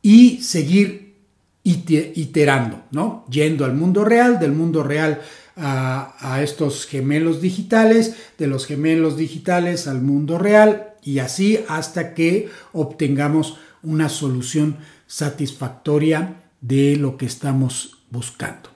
y 0.02 0.42
seguir 0.42 1.14
iterando, 1.62 2.82
¿no? 2.92 3.25
Yendo 3.28 3.64
al 3.64 3.75
mundo 3.75 4.04
real, 4.04 4.38
del 4.38 4.52
mundo 4.52 4.84
real 4.84 5.20
a, 5.56 6.14
a, 6.20 6.42
estos 6.42 6.86
gemelos 6.86 7.40
digitales, 7.40 8.14
de 8.38 8.46
los 8.46 8.66
gemelos 8.66 9.16
digitales 9.16 9.88
al 9.88 10.00
mundo 10.00 10.38
real 10.38 10.94
y 11.02 11.18
así 11.18 11.58
hasta 11.68 12.14
que 12.14 12.48
obtengamos 12.72 13.58
una 13.82 14.08
solución 14.08 14.78
satisfactoria 15.06 16.42
de 16.60 16.96
lo 16.96 17.16
que 17.16 17.26
estamos 17.26 17.98
buscando. 18.10 18.75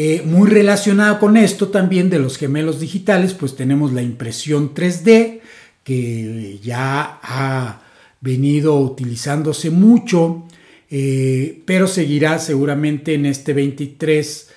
Eh, 0.00 0.22
muy 0.24 0.48
relacionado 0.48 1.18
con 1.18 1.36
esto 1.36 1.70
también 1.70 2.08
de 2.08 2.20
los 2.20 2.36
gemelos 2.36 2.78
digitales, 2.78 3.34
pues 3.34 3.56
tenemos 3.56 3.92
la 3.92 4.00
impresión 4.00 4.72
3D, 4.72 5.40
que 5.82 6.60
ya 6.62 7.18
ha 7.20 7.82
venido 8.20 8.78
utilizándose 8.78 9.70
mucho, 9.70 10.46
eh, 10.88 11.62
pero 11.64 11.88
seguirá 11.88 12.38
seguramente 12.38 13.14
en 13.14 13.26
este 13.26 13.52
23 13.54 14.50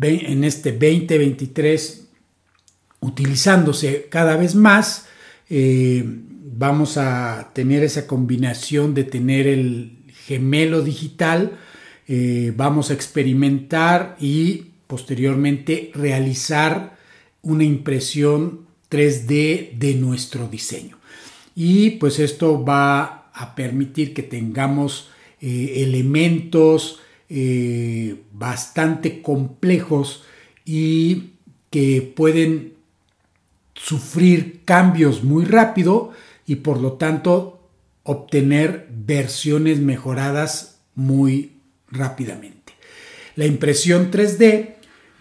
en 0.00 0.44
este 0.44 0.72
2023 0.72 2.06
utilizándose 3.00 4.06
cada 4.08 4.38
vez 4.38 4.54
más. 4.54 5.08
Eh, 5.50 6.04
vamos 6.06 6.96
a 6.96 7.50
tener 7.52 7.84
esa 7.84 8.06
combinación 8.06 8.94
de 8.94 9.04
tener 9.04 9.46
el 9.46 9.98
gemelo 10.24 10.80
digital, 10.80 11.58
vamos 12.56 12.90
a 12.90 12.94
experimentar 12.94 14.16
y 14.18 14.68
posteriormente 14.86 15.90
realizar 15.94 16.96
una 17.42 17.64
impresión 17.64 18.66
3D 18.90 19.76
de 19.78 19.94
nuestro 19.94 20.48
diseño. 20.48 20.98
Y 21.54 21.90
pues 21.92 22.18
esto 22.18 22.64
va 22.64 23.30
a 23.32 23.54
permitir 23.54 24.14
que 24.14 24.22
tengamos 24.22 25.10
eh, 25.40 25.74
elementos 25.76 27.00
eh, 27.28 28.22
bastante 28.32 29.22
complejos 29.22 30.24
y 30.64 31.30
que 31.70 32.00
pueden 32.02 32.74
sufrir 33.74 34.62
cambios 34.64 35.22
muy 35.22 35.44
rápido 35.44 36.12
y 36.46 36.56
por 36.56 36.80
lo 36.80 36.94
tanto 36.94 37.68
obtener 38.02 38.88
versiones 38.90 39.80
mejoradas 39.80 40.78
muy 40.94 41.52
rápidamente. 41.90 42.72
La 43.34 43.44
impresión 43.44 44.10
3D 44.10 44.75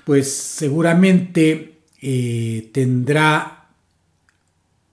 pues 0.06 0.32
seguramente 0.32 1.80
eh, 2.02 2.70
tendrá 2.72 3.70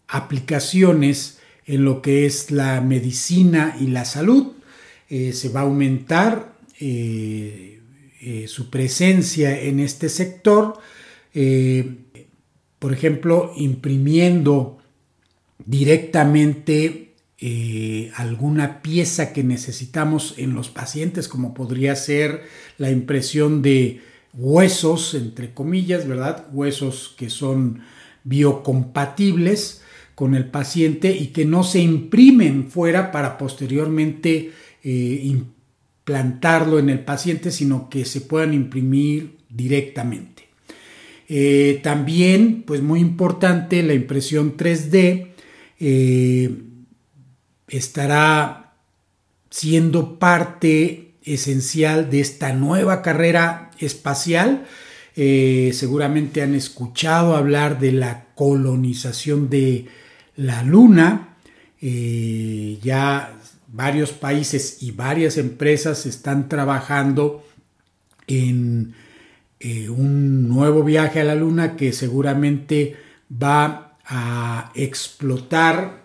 aplicaciones 0.09 1.39
en 1.67 1.85
lo 1.85 2.03
que 2.03 2.27
es 2.27 2.51
la 2.51 2.81
medicina 2.81 3.77
y 3.79 3.89
la 3.89 4.05
salud. 4.07 4.53
Eh, 5.09 5.33
se 5.35 5.51
va 5.51 5.61
a 5.61 5.65
aumentar 5.65 6.55
eh, 6.81 7.79
su 8.47 8.71
presencia 8.71 9.61
en 9.61 9.81
este 9.81 10.09
sector, 10.09 10.79
por 12.79 12.93
ejemplo, 12.93 13.53
imprimiendo 13.57 14.79
directamente 15.67 17.15
alguna 18.15 18.81
pieza 18.81 19.33
que 19.33 19.43
necesitamos 19.43 20.35
en 20.37 20.55
los 20.55 20.69
pacientes, 20.69 21.27
como 21.27 21.53
podría 21.53 21.97
ser 21.97 22.45
la 22.79 22.93
impresión 22.93 23.61
de 23.61 24.01
huesos, 24.35 25.15
entre 25.15 25.53
comillas, 25.53 26.07
¿verdad? 26.07 26.47
Huesos 26.53 27.15
que 27.17 27.31
son 27.31 27.83
biocompatibles 28.25 29.83
con 30.15 30.35
el 30.35 30.47
paciente 30.47 31.11
y 31.17 31.29
que 31.29 31.45
no 31.45 31.65
se 31.65 31.81
imprimen 31.81 32.71
fuera 32.71 33.11
para 33.11 33.39
posteriormente 33.39 34.53
eh, 34.85 35.21
implantarlo 35.25 36.79
en 36.79 36.91
el 36.91 37.01
paciente, 37.01 37.51
sino 37.51 37.89
que 37.89 38.05
se 38.05 38.21
puedan 38.21 38.55
imprimir 38.55 39.39
directamente. 39.49 40.49
Eh, 41.29 41.81
también, 41.83 42.63
pues 42.67 42.83
muy 42.83 43.01
importante, 43.01 43.83
la 43.83 43.95
impresión 43.95 44.57
3D 44.57 45.29
eh, 45.81 46.59
estará 47.69 48.75
siendo 49.51 50.19
parte 50.19 51.15
esencial 51.25 52.11
de 52.11 52.21
esta 52.21 52.53
nueva 52.53 53.03
carrera 53.03 53.71
espacial. 53.83 54.65
Eh, 55.15 55.73
seguramente 55.75 56.43
han 56.43 56.55
escuchado 56.55 57.37
hablar 57.37 57.79
de 57.79 57.93
la 57.93 58.27
colonización 58.35 59.51
de 59.51 59.87
la 60.37 60.63
Luna. 60.63 61.37
Eh, 61.81 62.79
ya 62.83 63.35
varios 63.69 64.13
países 64.13 64.83
y 64.83 64.93
varias 64.93 65.37
empresas 65.37 66.07
están 66.07 66.49
trabajando 66.49 67.45
en 68.27 68.95
eh, 69.61 69.89
un 69.89 70.49
nuevo 70.49 70.83
viaje 70.83 71.21
a 71.21 71.25
la 71.25 71.35
Luna 71.35 71.77
que 71.77 71.93
seguramente 71.93 72.97
va 73.31 73.97
a 74.05 74.73
explotar 74.75 76.03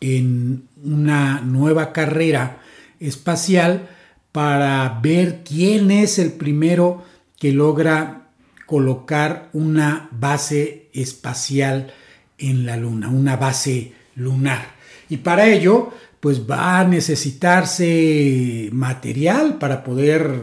en 0.00 0.68
una 0.82 1.40
nueva 1.40 1.92
carrera 1.92 2.62
espacial 3.00 3.88
para 4.36 5.00
ver 5.02 5.44
quién 5.44 5.90
es 5.90 6.18
el 6.18 6.32
primero 6.32 7.02
que 7.38 7.52
logra 7.52 8.32
colocar 8.66 9.48
una 9.54 10.10
base 10.12 10.90
espacial 10.92 11.94
en 12.36 12.66
la 12.66 12.76
Luna, 12.76 13.08
una 13.08 13.36
base 13.36 13.94
lunar. 14.14 14.74
Y 15.08 15.16
para 15.16 15.46
ello, 15.46 15.90
pues 16.20 16.42
va 16.42 16.80
a 16.80 16.84
necesitarse 16.84 18.68
material 18.72 19.56
para 19.56 19.82
poder 19.82 20.42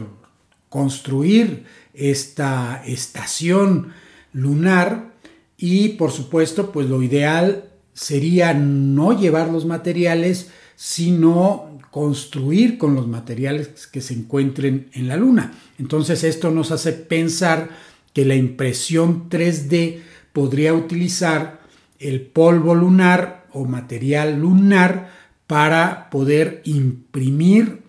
construir 0.68 1.62
esta 1.92 2.82
estación 2.84 3.92
lunar 4.32 5.12
y 5.56 5.90
por 5.90 6.10
supuesto, 6.10 6.72
pues 6.72 6.88
lo 6.88 7.00
ideal 7.00 7.70
sería 7.92 8.54
no 8.54 9.16
llevar 9.16 9.50
los 9.50 9.66
materiales, 9.66 10.50
sino 10.74 11.73
construir 11.94 12.76
con 12.76 12.96
los 12.96 13.06
materiales 13.06 13.86
que 13.86 14.00
se 14.00 14.14
encuentren 14.14 14.88
en 14.94 15.06
la 15.06 15.16
Luna. 15.16 15.52
Entonces 15.78 16.24
esto 16.24 16.50
nos 16.50 16.72
hace 16.72 16.92
pensar 16.92 17.68
que 18.12 18.24
la 18.24 18.34
impresión 18.34 19.30
3D 19.30 20.00
podría 20.32 20.74
utilizar 20.74 21.60
el 22.00 22.20
polvo 22.22 22.74
lunar 22.74 23.46
o 23.52 23.64
material 23.64 24.40
lunar 24.40 25.12
para 25.46 26.10
poder 26.10 26.62
imprimir 26.64 27.82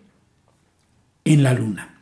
en 1.24 1.42
la 1.42 1.56
Luna. 1.56 2.00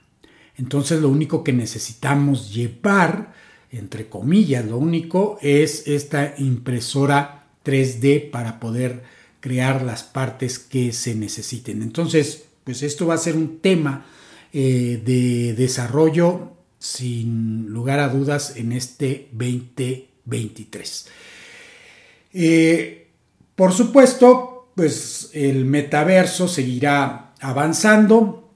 Entonces 0.58 1.00
lo 1.00 1.08
único 1.08 1.42
que 1.42 1.54
necesitamos 1.54 2.54
llevar, 2.54 3.34
entre 3.72 4.10
comillas, 4.10 4.66
lo 4.66 4.78
único 4.78 5.38
es 5.42 5.88
esta 5.88 6.34
impresora 6.38 7.46
3D 7.63 8.30
para 8.30 8.60
poder 8.60 9.04
crear 9.43 9.84
las 9.84 10.03
partes 10.03 10.58
que 10.58 10.93
se 10.93 11.15
necesiten. 11.15 11.82
Entonces, 11.82 12.45
pues 12.63 12.82
esto 12.82 13.08
va 13.08 13.15
a 13.15 13.17
ser 13.17 13.36
un 13.36 13.60
tema 13.60 14.06
eh, 14.53 15.01
de 15.03 15.53
desarrollo 15.53 16.53
sin 16.79 17.67
lugar 17.67 17.99
a 17.99 18.08
dudas 18.08 18.56
en 18.56 18.71
este 18.71 19.27
2023. 19.34 21.08
Eh, 22.32 23.08
por 23.53 23.73
supuesto, 23.73 24.71
pues 24.75 25.29
el 25.34 25.65
metaverso 25.65 26.47
seguirá 26.47 27.34
avanzando, 27.41 28.49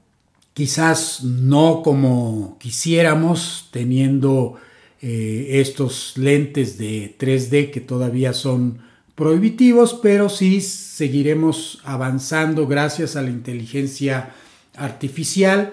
quizás 0.54 1.22
no 1.22 1.82
como 1.82 2.56
quisiéramos, 2.58 3.68
teniendo 3.72 4.54
eh, 5.02 5.60
estos 5.60 6.16
lentes 6.16 6.78
de 6.78 7.14
3D 7.18 7.72
que 7.72 7.82
todavía 7.82 8.32
son 8.32 8.87
prohibitivos, 9.18 9.98
pero 10.00 10.28
sí 10.28 10.60
seguiremos 10.60 11.80
avanzando 11.82 12.68
gracias 12.68 13.16
a 13.16 13.22
la 13.22 13.30
inteligencia 13.30 14.30
artificial 14.76 15.72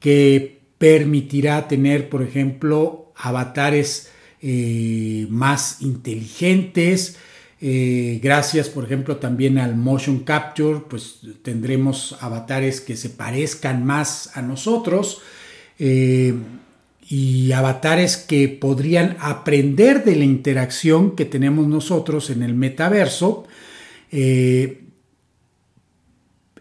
que 0.00 0.62
permitirá 0.78 1.68
tener, 1.68 2.08
por 2.08 2.22
ejemplo, 2.22 3.12
avatares 3.14 4.10
eh, 4.40 5.26
más 5.28 5.82
inteligentes. 5.82 7.18
Eh, 7.60 8.18
gracias, 8.22 8.70
por 8.70 8.84
ejemplo, 8.84 9.18
también 9.18 9.58
al 9.58 9.76
motion 9.76 10.20
capture, 10.20 10.80
pues 10.88 11.20
tendremos 11.42 12.16
avatares 12.20 12.80
que 12.80 12.96
se 12.96 13.10
parezcan 13.10 13.84
más 13.84 14.34
a 14.34 14.40
nosotros. 14.40 15.20
Eh, 15.78 16.32
y 17.08 17.52
avatares 17.52 18.16
que 18.16 18.48
podrían 18.48 19.16
aprender 19.20 20.04
de 20.04 20.16
la 20.16 20.24
interacción 20.24 21.14
que 21.14 21.24
tenemos 21.24 21.68
nosotros 21.68 22.30
en 22.30 22.42
el 22.42 22.54
metaverso. 22.54 23.46
Eh, 24.10 24.82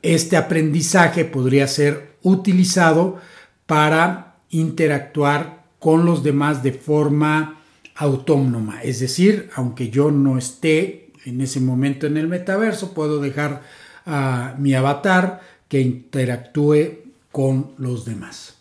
este 0.03 0.38
aprendizaje 0.38 1.25
podría 1.25 1.67
ser 1.67 2.17
utilizado 2.21 3.19
para 3.65 4.36
interactuar 4.51 5.65
con 5.79 6.05
los 6.05 6.23
demás 6.23 6.62
de 6.62 6.73
forma 6.73 7.62
autónoma. 7.95 8.84
Es 8.84 8.99
decir, 8.99 9.49
aunque 9.55 9.89
yo 9.89 10.12
no 10.12 10.38
esté 10.38 11.12
en 11.25 11.41
ese 11.41 11.60
momento 11.60 12.05
en 12.05 12.17
el 12.17 12.27
metaverso, 12.27 12.93
puedo 12.93 13.19
dejar 13.19 13.63
a 14.05 14.55
mi 14.60 14.75
avatar 14.75 15.41
que 15.67 15.81
interactúe 15.81 16.99
con 17.31 17.71
los 17.79 18.05
demás. 18.05 18.54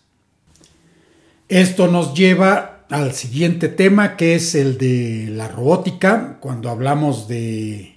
Esto 1.54 1.86
nos 1.86 2.14
lleva 2.14 2.84
al 2.90 3.12
siguiente 3.12 3.68
tema 3.68 4.16
que 4.16 4.34
es 4.34 4.56
el 4.56 4.76
de 4.76 5.28
la 5.30 5.46
robótica. 5.46 6.38
Cuando 6.40 6.68
hablamos 6.68 7.28
de 7.28 7.94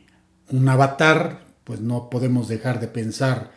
un 0.51 0.69
avatar, 0.69 1.39
pues 1.63 1.81
no 1.81 2.11
podemos 2.11 2.47
dejar 2.49 2.79
de 2.79 2.87
pensar 2.87 3.49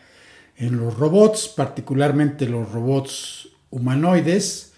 en 0.57 0.77
los 0.77 0.97
robots, 0.97 1.49
particularmente 1.49 2.47
los 2.47 2.71
robots 2.71 3.49
humanoides. 3.69 4.73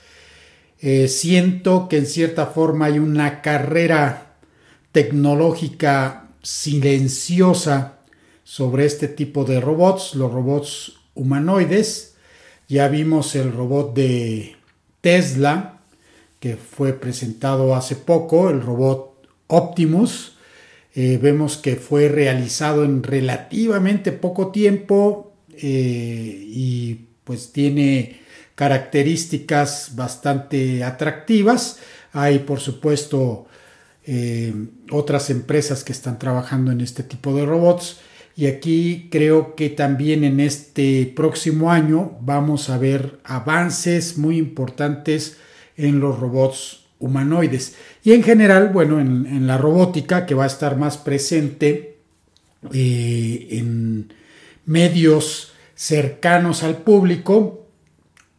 Eh, 0.82 1.08
siento 1.08 1.88
que 1.88 2.00
en 2.00 2.06
cierta 2.06 2.48
forma 2.48 2.88
hay 2.88 3.00
una 3.00 3.42
carrera 3.42 4.36
tecnológica 4.92 6.32
silenciosa 6.42 8.00
sobre 8.44 8.86
este 8.86 9.08
tipo 9.08 9.46
de 9.46 9.62
robots, 9.62 10.16
los 10.16 10.34
robots 10.34 10.98
humanoides. 11.16 12.16
Ya 12.68 12.90
vimos 12.90 13.38
el 13.38 13.54
robot 13.54 13.96
de 13.96 14.58
Tesla, 15.04 15.82
que 16.40 16.56
fue 16.56 16.94
presentado 16.94 17.76
hace 17.76 17.98
poco, 17.98 18.50
el 18.50 18.62
robot 18.62 19.28
Optimus. 19.48 20.38
Eh, 20.96 21.20
vemos 21.22 21.58
que 21.58 21.76
fue 21.76 22.08
realizado 22.08 22.86
en 22.86 23.04
relativamente 23.04 24.14
poco 24.14 24.48
tiempo 24.52 25.34
eh, 25.58 26.46
y 26.48 27.02
pues 27.26 27.52
tiene 27.52 28.22
características 28.56 29.92
bastante 29.98 30.86
atractivas. 30.86 31.80
Hay 32.14 32.40
por 32.40 32.62
supuesto 32.62 33.46
eh, 34.06 34.54
otras 34.90 35.30
empresas 35.30 35.84
que 35.84 35.92
están 35.92 36.18
trabajando 36.18 36.72
en 36.72 36.80
este 36.80 37.04
tipo 37.04 37.36
de 37.36 37.46
robots 37.46 37.98
y 38.36 38.48
aquí 38.48 39.10
creo 39.12 39.56
que 39.56 39.70
también 39.70 40.24
en 40.24 40.40
este 40.40 41.12
próximo 41.16 41.72
año 41.72 42.18
vamos 42.22 42.70
a 42.70 42.78
ver 42.78 43.20
avances 43.24 44.18
muy 44.18 44.38
importantes 44.38 45.38
en 45.78 46.00
los 46.00 46.20
robots 46.20 46.86
humanoides. 47.00 47.76
Y 48.04 48.14
en 48.14 48.24
general, 48.24 48.70
bueno, 48.70 49.00
en, 49.00 49.46
la 49.46 49.58
robótica 49.58 50.26
que 50.26 50.34
va 50.34 50.46
a 50.46 50.48
estar 50.48 50.78
más 50.78 50.98
presente 50.98 51.98
eh, 52.72 53.48
en 53.52 54.14
medios 54.66 55.52
cercanos 55.76 56.64
al 56.64 56.78
público, 56.78 57.68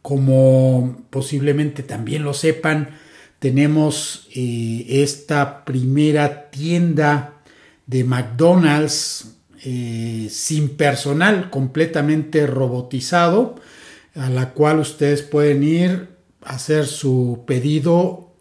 como 0.01 1.03
posiblemente 1.09 1.83
también 1.83 2.23
lo 2.23 2.33
sepan, 2.33 2.97
tenemos 3.39 4.27
eh, 4.35 4.85
esta 4.89 5.63
primera 5.63 6.49
tienda 6.49 7.35
de 7.87 8.03
McDonald's 8.03 9.34
eh, 9.65 10.27
sin 10.29 10.69
personal, 10.77 11.49
completamente 11.49 12.45
robotizado, 12.45 13.55
a 14.13 14.29
la 14.29 14.53
cual 14.53 14.79
ustedes 14.79 15.23
pueden 15.23 15.63
ir 15.63 16.09
a 16.43 16.53
hacer 16.53 16.85
su 16.85 17.43
pedido 17.47 18.31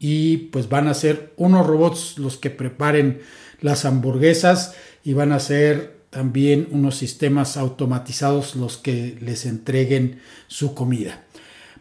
y 0.00 0.36
pues 0.36 0.68
van 0.68 0.88
a 0.88 0.94
ser 0.94 1.32
unos 1.36 1.64
robots 1.64 2.18
los 2.18 2.36
que 2.36 2.50
preparen 2.50 3.20
las 3.60 3.84
hamburguesas 3.84 4.74
y 5.04 5.12
van 5.12 5.30
a 5.30 5.38
ser 5.38 5.94
también 6.10 6.66
unos 6.72 6.96
sistemas 6.96 7.56
automatizados 7.56 8.56
los 8.56 8.76
que 8.76 9.16
les 9.20 9.46
entreguen 9.46 10.20
su 10.48 10.74
comida. 10.74 11.24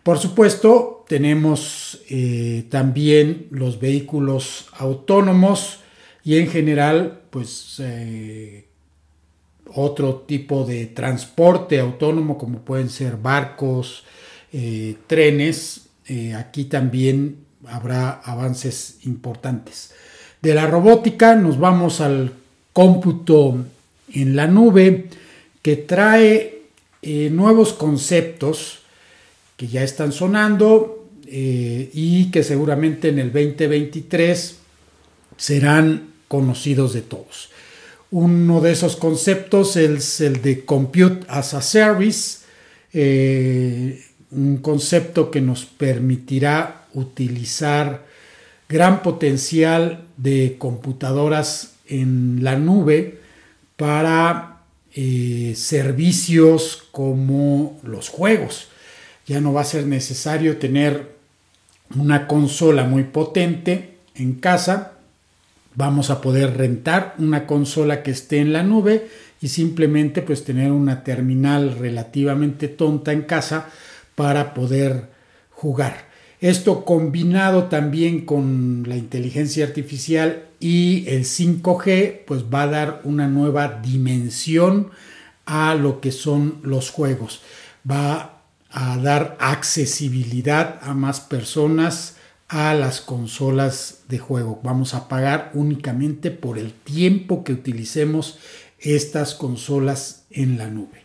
Por 0.03 0.19
supuesto, 0.19 1.03
tenemos 1.07 2.01
eh, 2.09 2.65
también 2.69 3.47
los 3.49 3.79
vehículos 3.79 4.67
autónomos 4.73 5.79
y 6.23 6.37
en 6.37 6.47
general, 6.47 7.23
pues 7.31 7.75
eh, 7.79 8.67
otro 9.75 10.23
tipo 10.27 10.65
de 10.65 10.87
transporte 10.87 11.79
autónomo 11.79 12.37
como 12.37 12.59
pueden 12.59 12.89
ser 12.89 13.17
barcos, 13.17 14.03
eh, 14.51 14.95
trenes. 15.07 15.87
Eh, 16.07 16.33
aquí 16.35 16.65
también 16.65 17.37
habrá 17.65 18.11
avances 18.11 18.97
importantes. 19.03 19.93
De 20.41 20.53
la 20.53 20.67
robótica 20.67 21.35
nos 21.35 21.57
vamos 21.57 22.01
al 22.01 22.33
cómputo 22.73 23.57
en 24.13 24.35
la 24.35 24.47
nube 24.47 25.09
que 25.61 25.77
trae 25.77 26.61
eh, 27.01 27.29
nuevos 27.31 27.73
conceptos 27.73 28.79
que 29.55 29.67
ya 29.67 29.83
están 29.83 30.11
sonando 30.11 30.99
y 31.25 32.29
que 32.29 32.43
seguramente 32.43 33.09
en 33.09 33.17
el 33.17 33.31
2023 33.31 34.57
serán 35.35 36.09
conocidos 36.27 36.93
de 36.93 37.01
todos. 37.01 37.49
Uno 38.13 38.61
de 38.61 38.73
esos 38.73 38.95
conceptos 38.95 39.75
es 39.75 40.21
el 40.21 40.43
de 40.43 40.65
Compute 40.65 41.25
as 41.27 41.55
a 41.55 41.63
Service, 41.63 42.41
eh, 42.93 44.03
un 44.29 44.57
concepto 44.57 45.31
que 45.31 45.41
nos 45.41 45.65
permitirá 45.65 46.85
utilizar 46.93 48.05
gran 48.69 49.01
potencial 49.01 50.05
de 50.17 50.57
computadoras 50.59 51.73
en 51.87 52.43
la 52.43 52.55
nube 52.55 53.17
para 53.77 54.61
eh, 54.93 55.55
servicios 55.57 56.83
como 56.91 57.79
los 57.81 58.09
juegos. 58.09 58.67
Ya 59.25 59.41
no 59.41 59.53
va 59.53 59.61
a 59.61 59.65
ser 59.65 59.87
necesario 59.87 60.57
tener 60.57 61.15
una 61.95 62.27
consola 62.27 62.83
muy 62.83 63.05
potente 63.05 63.97
en 64.13 64.35
casa 64.35 64.91
vamos 65.75 66.09
a 66.09 66.21
poder 66.21 66.57
rentar 66.57 67.15
una 67.17 67.45
consola 67.45 68.03
que 68.03 68.11
esté 68.11 68.39
en 68.39 68.53
la 68.53 68.63
nube 68.63 69.07
y 69.41 69.49
simplemente 69.49 70.21
pues 70.21 70.43
tener 70.43 70.71
una 70.71 71.03
terminal 71.03 71.77
relativamente 71.77 72.67
tonta 72.67 73.11
en 73.11 73.23
casa 73.23 73.67
para 74.15 74.53
poder 74.53 75.09
jugar. 75.49 76.11
Esto 76.39 76.83
combinado 76.83 77.65
también 77.65 78.25
con 78.25 78.83
la 78.85 78.97
inteligencia 78.97 79.65
artificial 79.65 80.43
y 80.59 81.05
el 81.07 81.23
5G 81.23 82.25
pues 82.25 82.43
va 82.53 82.63
a 82.63 82.67
dar 82.67 83.01
una 83.05 83.27
nueva 83.27 83.79
dimensión 83.81 84.91
a 85.45 85.75
lo 85.75 86.01
que 86.01 86.11
son 86.11 86.59
los 86.63 86.89
juegos. 86.89 87.41
Va 87.89 88.41
a 88.69 88.97
dar 88.97 89.37
accesibilidad 89.39 90.79
a 90.81 90.93
más 90.93 91.21
personas 91.21 92.17
a 92.53 92.75
las 92.75 93.01
consolas 93.01 94.01
de 94.09 94.19
juego. 94.19 94.59
Vamos 94.63 94.93
a 94.93 95.07
pagar 95.09 95.49
únicamente 95.55 96.29
por 96.29 96.59
el 96.59 96.71
tiempo 96.71 97.43
que 97.43 97.51
utilicemos 97.51 98.37
estas 98.77 99.33
consolas 99.33 100.25
en 100.29 100.59
la 100.59 100.67
nube. 100.67 101.01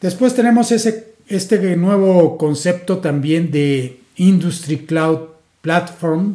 Después 0.00 0.34
tenemos 0.34 0.72
ese, 0.72 1.14
este 1.28 1.76
nuevo 1.76 2.36
concepto 2.36 2.98
también 2.98 3.52
de 3.52 4.00
Industry 4.16 4.78
Cloud 4.78 5.28
Platform, 5.60 6.34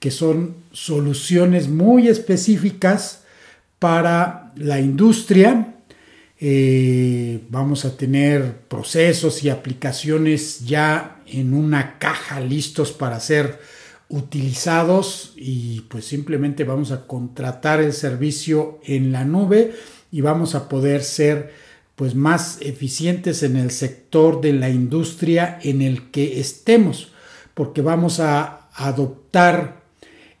que 0.00 0.10
son 0.10 0.56
soluciones 0.72 1.68
muy 1.68 2.08
específicas 2.08 3.22
para 3.78 4.52
la 4.56 4.80
industria. 4.80 5.72
Eh, 6.40 7.44
vamos 7.48 7.84
a 7.84 7.96
tener 7.96 8.56
procesos 8.66 9.44
y 9.44 9.50
aplicaciones 9.50 10.66
ya 10.66 11.20
en 11.28 11.54
una 11.54 11.96
caja 12.00 12.40
listos 12.40 12.90
para 12.90 13.20
ser 13.20 13.73
utilizados 14.14 15.32
y 15.36 15.80
pues 15.82 16.04
simplemente 16.04 16.62
vamos 16.62 16.92
a 16.92 17.06
contratar 17.06 17.80
el 17.80 17.92
servicio 17.92 18.78
en 18.84 19.10
la 19.10 19.24
nube 19.24 19.74
y 20.12 20.20
vamos 20.20 20.54
a 20.54 20.68
poder 20.68 21.02
ser 21.02 21.52
pues 21.96 22.14
más 22.14 22.58
eficientes 22.60 23.42
en 23.42 23.56
el 23.56 23.72
sector 23.72 24.40
de 24.40 24.52
la 24.52 24.70
industria 24.70 25.58
en 25.62 25.82
el 25.82 26.12
que 26.12 26.38
estemos 26.38 27.12
porque 27.54 27.82
vamos 27.82 28.20
a 28.20 28.68
adoptar 28.72 29.82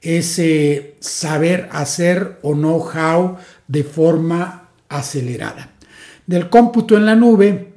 ese 0.00 0.96
saber 1.00 1.68
hacer 1.72 2.38
o 2.42 2.54
know-how 2.54 3.38
de 3.66 3.82
forma 3.82 4.68
acelerada. 4.88 5.70
Del 6.26 6.48
cómputo 6.48 6.96
en 6.96 7.06
la 7.06 7.16
nube, 7.16 7.74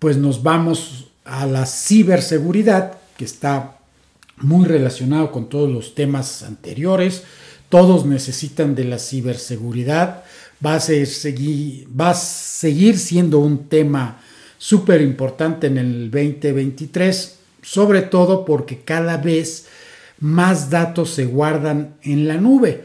pues 0.00 0.16
nos 0.16 0.42
vamos 0.42 1.12
a 1.24 1.46
la 1.46 1.66
ciberseguridad, 1.66 2.98
que 3.16 3.24
está 3.24 3.78
muy 4.38 4.66
relacionado 4.66 5.30
con 5.32 5.48
todos 5.48 5.70
los 5.70 5.94
temas 5.94 6.42
anteriores. 6.42 7.22
Todos 7.68 8.06
necesitan 8.06 8.74
de 8.74 8.84
la 8.84 8.98
ciberseguridad. 8.98 10.24
Va 10.64 10.76
a, 10.76 10.80
seguir, 10.80 11.88
va 11.98 12.10
a 12.10 12.14
seguir 12.14 12.98
siendo 12.98 13.38
un 13.38 13.68
tema 13.68 14.20
súper 14.58 15.02
importante 15.02 15.66
en 15.66 15.78
el 15.78 16.10
2023, 16.10 17.38
sobre 17.62 18.02
todo 18.02 18.44
porque 18.44 18.80
cada 18.80 19.16
vez 19.16 19.66
más 20.20 20.70
datos 20.70 21.10
se 21.10 21.26
guardan 21.26 21.96
en 22.02 22.28
la 22.28 22.36
nube. 22.36 22.84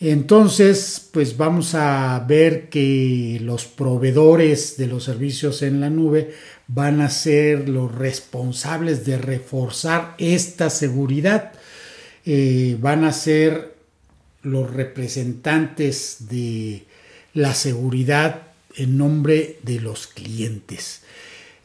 Entonces, 0.00 1.08
pues 1.12 1.36
vamos 1.36 1.76
a 1.76 2.24
ver 2.26 2.68
que 2.68 3.38
los 3.40 3.66
proveedores 3.66 4.76
de 4.76 4.88
los 4.88 5.04
servicios 5.04 5.62
en 5.62 5.80
la 5.80 5.90
nube 5.90 6.34
van 6.74 7.00
a 7.00 7.10
ser 7.10 7.68
los 7.68 7.94
responsables 7.94 9.04
de 9.04 9.18
reforzar 9.18 10.14
esta 10.18 10.70
seguridad. 10.70 11.52
Eh, 12.24 12.76
van 12.80 13.04
a 13.04 13.12
ser 13.12 13.74
los 14.42 14.72
representantes 14.72 16.28
de 16.28 16.84
la 17.34 17.54
seguridad 17.54 18.42
en 18.76 18.96
nombre 18.96 19.58
de 19.62 19.80
los 19.80 20.06
clientes. 20.06 21.02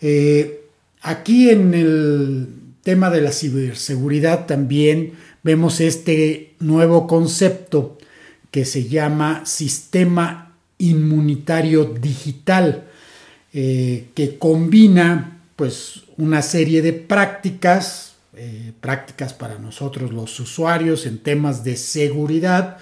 Eh, 0.01 0.61
aquí 1.01 1.49
en 1.49 1.73
el 1.73 2.47
tema 2.83 3.09
de 3.09 3.21
la 3.21 3.31
ciberseguridad 3.31 4.45
también 4.45 5.13
vemos 5.43 5.79
este 5.79 6.53
nuevo 6.59 7.07
concepto 7.07 7.97
que 8.51 8.65
se 8.65 8.87
llama 8.87 9.45
sistema 9.45 10.55
inmunitario 10.77 11.85
digital, 11.85 12.86
eh, 13.53 14.09
que 14.13 14.37
combina 14.37 15.41
pues 15.55 16.03
una 16.17 16.41
serie 16.41 16.81
de 16.81 16.93
prácticas, 16.93 18.15
eh, 18.35 18.73
prácticas 18.79 19.33
para 19.33 19.57
nosotros 19.57 20.11
los 20.11 20.39
usuarios 20.39 21.05
en 21.05 21.19
temas 21.19 21.63
de 21.63 21.77
seguridad, 21.77 22.77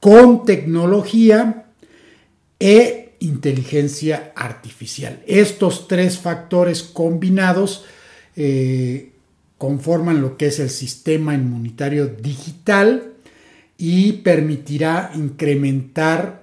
con 0.00 0.44
tecnología 0.44 1.66
e 2.58 3.14
inteligencia 3.20 4.32
artificial. 4.34 5.22
Estos 5.26 5.88
tres 5.88 6.18
factores 6.18 6.82
combinados 6.82 7.84
eh, 8.36 9.12
conforman 9.58 10.22
lo 10.22 10.36
que 10.36 10.46
es 10.46 10.58
el 10.58 10.70
sistema 10.70 11.34
inmunitario 11.34 12.06
digital 12.06 13.12
y 13.76 14.12
permitirá 14.12 15.12
incrementar 15.14 16.39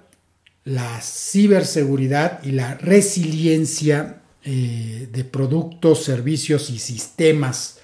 la 0.67 0.99
ciberseguridad 1.01 2.43
y 2.43 2.51
la 2.51 2.75
resiliencia 2.75 4.21
eh, 4.43 5.07
de 5.09 5.23
productos, 5.23 6.03
servicios 6.03 6.69
y 6.69 6.77
sistemas, 6.77 7.79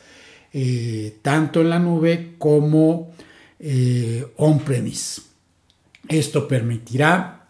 eh, 0.52 1.18
tanto 1.22 1.62
en 1.62 1.70
la 1.70 1.80
nube 1.80 2.34
como 2.38 3.14
eh, 3.58 4.28
on-premise. 4.36 5.22
Esto 6.10 6.46
permitirá 6.46 7.48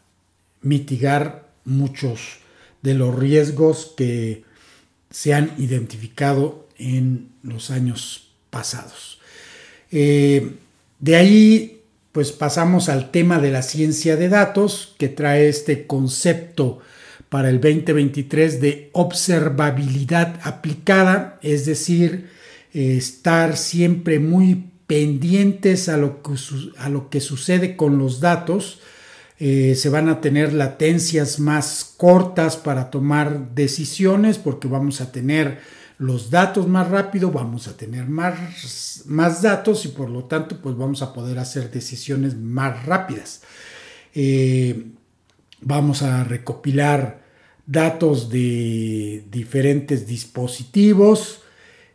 mitigar 0.61 1.49
muchos 1.65 2.37
de 2.83 2.93
los 2.93 3.17
riesgos 3.17 3.91
que 3.97 4.43
se 5.09 5.33
han 5.33 5.51
identificado 5.57 6.67
en 6.77 7.29
los 7.41 7.71
años 7.71 8.29
pasados. 8.51 9.19
de 9.89 11.15
ahí 11.15 11.72
pues 12.13 12.31
pasamos 12.31 12.87
al 12.87 13.11
tema 13.11 13.39
de 13.39 13.51
la 13.51 13.63
ciencia 13.63 14.15
de 14.15 14.29
datos, 14.29 14.95
que 14.97 15.09
trae 15.09 15.49
este 15.49 15.87
concepto 15.87 16.79
para 17.27 17.49
el 17.49 17.59
2023 17.59 18.61
de 18.61 18.89
observabilidad 18.93 20.39
aplicada, 20.43 21.39
es 21.41 21.65
decir, 21.65 22.29
estar 22.71 23.57
siempre 23.57 24.19
muy 24.19 24.69
pendientes 24.85 25.89
a 25.89 25.97
lo 25.97 26.21
que, 26.21 26.33
a 26.77 26.89
lo 26.89 27.09
que 27.09 27.19
sucede 27.19 27.75
con 27.75 27.97
los 27.97 28.19
datos. 28.19 28.79
Eh, 29.39 29.73
se 29.75 29.89
van 29.89 30.07
a 30.07 30.21
tener 30.21 30.53
latencias 30.53 31.39
más 31.39 31.95
cortas 31.97 32.57
para 32.57 32.91
tomar 32.91 33.55
decisiones 33.55 34.37
porque 34.37 34.67
vamos 34.67 35.01
a 35.01 35.11
tener 35.11 35.59
los 35.97 36.29
datos 36.29 36.67
más 36.67 36.89
rápido, 36.89 37.31
vamos 37.31 37.67
a 37.67 37.77
tener 37.77 38.07
más, 38.07 39.03
más 39.05 39.41
datos 39.41 39.85
y 39.85 39.89
por 39.89 40.09
lo 40.09 40.25
tanto 40.25 40.59
pues 40.61 40.75
vamos 40.75 41.01
a 41.01 41.13
poder 41.13 41.39
hacer 41.39 41.71
decisiones 41.71 42.35
más 42.35 42.85
rápidas. 42.85 43.41
Eh, 44.13 44.87
vamos 45.61 46.01
a 46.01 46.23
recopilar 46.23 47.23
datos 47.65 48.29
de 48.29 49.23
diferentes 49.31 50.05
dispositivos 50.05 51.41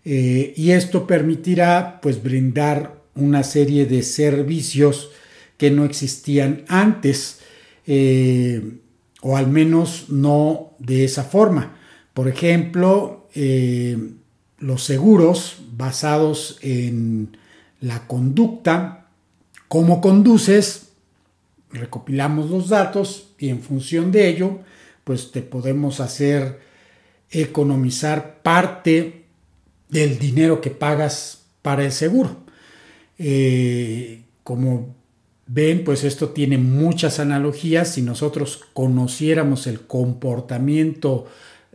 eh, 0.04 0.54
y 0.56 0.70
esto 0.70 1.06
permitirá 1.06 2.00
pues 2.00 2.22
brindar 2.22 3.02
una 3.14 3.42
serie 3.42 3.84
de 3.84 4.02
servicios 4.02 5.10
que 5.56 5.70
no 5.70 5.84
existían 5.84 6.64
antes 6.68 7.40
eh, 7.86 8.78
o 9.20 9.36
al 9.36 9.48
menos 9.48 10.06
no 10.08 10.72
de 10.78 11.04
esa 11.04 11.24
forma. 11.24 11.76
Por 12.14 12.28
ejemplo, 12.28 13.17
eh, 13.34 13.96
los 14.58 14.84
seguros 14.84 15.58
basados 15.76 16.58
en 16.62 17.36
la 17.80 18.06
conducta, 18.06 19.06
cómo 19.68 20.00
conduces, 20.00 20.88
recopilamos 21.70 22.50
los 22.50 22.68
datos 22.68 23.30
y 23.38 23.50
en 23.50 23.60
función 23.60 24.10
de 24.10 24.28
ello, 24.28 24.60
pues 25.04 25.30
te 25.30 25.42
podemos 25.42 26.00
hacer 26.00 26.60
economizar 27.30 28.42
parte 28.42 29.24
del 29.88 30.18
dinero 30.18 30.60
que 30.60 30.70
pagas 30.70 31.44
para 31.62 31.84
el 31.84 31.92
seguro. 31.92 32.36
Eh, 33.18 34.22
como 34.42 34.94
ven, 35.46 35.84
pues 35.84 36.04
esto 36.04 36.30
tiene 36.30 36.58
muchas 36.58 37.20
analogías. 37.20 37.94
Si 37.94 38.02
nosotros 38.02 38.60
conociéramos 38.72 39.66
el 39.66 39.82
comportamiento 39.82 41.26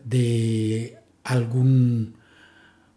de 0.03 0.97
algún, 1.23 2.15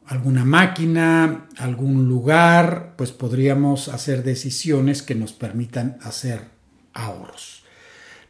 alguna 0.05 0.45
máquina, 0.45 1.47
algún 1.57 2.09
lugar, 2.09 2.93
pues 2.97 3.13
podríamos 3.13 3.89
hacer 3.89 4.23
decisiones 4.23 5.03
que 5.03 5.15
nos 5.15 5.33
permitan 5.33 5.97
hacer 6.03 6.43
ahorros. 6.93 7.63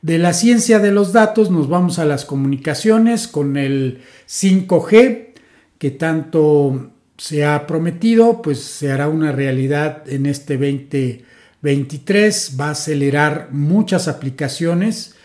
De 0.02 0.18
la 0.18 0.35
ciencia 0.35 0.78
de 0.78 0.92
los 0.92 1.12
datos 1.12 1.50
nos 1.50 1.68
vamos 1.68 1.98
a 1.98 2.04
las 2.04 2.24
comunicaciones 2.24 3.26
con 3.26 3.56
el 3.56 4.02
5G, 4.28 5.32
que 5.78 5.90
tanto 5.90 6.92
se 7.18 7.44
ha 7.44 7.66
prometido, 7.66 8.40
pues 8.42 8.62
se 8.62 8.92
hará 8.92 9.09
una 9.09 9.32
realidad 9.32 10.04
en 10.06 10.26
este 10.26 10.54
2023, 10.54 12.56
va 12.61 12.68
a 12.68 12.70
acelerar 12.70 13.48
muchas 13.52 14.06
aplicaciones 14.06 15.15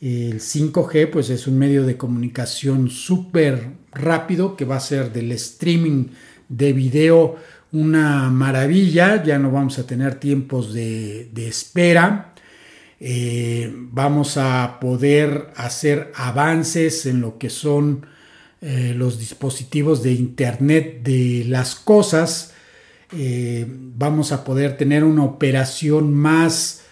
el 0.00 0.40
5G 0.40 1.10
pues 1.10 1.28
es 1.30 1.46
un 1.46 1.58
medio 1.58 1.84
de 1.84 1.96
comunicación 1.96 2.88
súper 2.88 3.68
rápido 3.92 4.56
que 4.56 4.64
va 4.64 4.76
a 4.76 4.80
ser 4.80 5.12
del 5.12 5.32
streaming 5.32 6.06
de 6.48 6.72
video 6.72 7.36
una 7.72 8.30
maravilla, 8.30 9.22
ya 9.22 9.38
no 9.38 9.50
vamos 9.50 9.78
a 9.78 9.86
tener 9.86 10.16
tiempos 10.16 10.72
de, 10.74 11.30
espera, 11.36 12.34
eh, 12.98 13.72
vamos 13.72 14.36
a 14.36 14.78
poder 14.80 15.50
hacer 15.56 16.10
avances 16.14 17.06
en 17.06 17.20
lo 17.20 17.38
que 17.38 17.48
son 17.48 18.06
eh, 18.60 18.92
los 18.96 19.18
dispositivos 19.18 20.02
de 20.02 20.12
Internet 20.12 21.02
de 21.02 21.44
las 21.46 21.76
cosas, 21.76 22.52
eh, 23.16 23.66
vamos 23.68 24.32
a 24.32 24.44
poder 24.44 24.76
tener 24.76 25.04
una 25.04 25.24
operación 25.24 26.12
más 26.12 26.84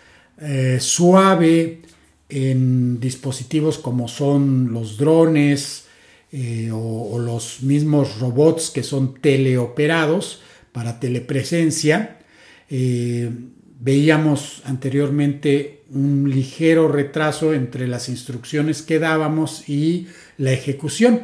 suave, 0.79 1.83
en 2.29 3.01
dispositivos 3.01 3.79
como 3.79 4.09
son 4.09 4.73
los 4.73 4.99
drones 4.99 5.87
eh, 6.31 6.71
o, 6.73 7.19
los 7.19 7.62
mismos 7.62 8.21
robots 8.21 8.71
que 8.71 8.83
son 8.83 9.14
teleoperados 9.14 10.43
para 10.73 11.01
telepresencia. 11.01 12.19
Eh, 12.69 13.31
veíamos 13.81 14.62
anteriormente 14.64 15.83
un 15.91 16.31
ligero 16.31 16.88
retraso 16.88 17.55
entre 17.55 17.88
las 17.88 18.09
instrucciones 18.09 18.83
que 18.83 18.99
dábamos 18.99 19.69
y 19.69 20.09
la 20.37 20.53
ejecución. 20.53 21.23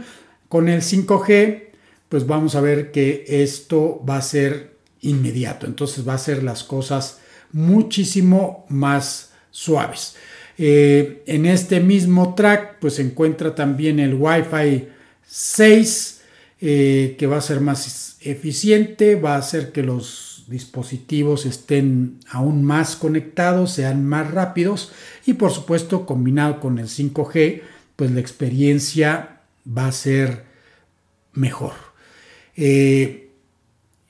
Con 0.49 0.69
el 0.69 0.81
5G, 0.81 1.65
pues 2.09 2.27
vamos 2.27 2.55
a 2.55 2.61
ver 2.61 2.91
que 2.91 3.25
esto 3.29 4.03
va 4.09 4.17
a 4.17 4.23
ser 4.23 4.75
inmediato, 5.01 5.67
entonces 5.67 6.09
va 6.09 6.15
a 6.15 6.19
ser 6.19 6.43
las 6.43 6.65
cosas 6.65 7.19
muchísimo 7.53 8.65
más 8.69 9.33
suaves. 9.51 10.17
Eh, 10.57 11.23
en 11.27 11.47
este 11.47 11.81
mismo 11.81 12.35
track 12.35 12.79
pues 12.79 12.95
se 12.95 13.03
encuentra 13.03 13.55
también 13.55 13.99
el 13.99 14.15
Wi-Fi 14.15 14.89
6 15.27 16.21
eh, 16.61 17.17
que 17.19 17.27
va 17.27 17.39
a 17.39 17.41
ser 17.41 17.61
más 17.61 18.19
eficiente, 18.21 19.17
va 19.17 19.35
a 19.35 19.39
hacer 19.39 19.73
que 19.73 19.83
los 19.83 20.45
dispositivos 20.47 21.47
estén 21.47 22.21
aún 22.31 22.63
más 22.63 22.97
conectados, 22.97 23.73
sean 23.73 24.07
más 24.07 24.31
rápidos 24.31 24.93
y 25.27 25.35
por 25.35 25.51
supuesto 25.51 26.07
combinado 26.07 26.61
con 26.61 26.79
el 26.79 26.87
5G 26.87 27.63
pues 27.97 28.11
la 28.13 28.21
experiencia 28.21 29.41
va 29.67 29.87
a 29.87 29.93
ser 29.93 30.45
mejor. 31.33 31.73
Eh, 32.57 33.31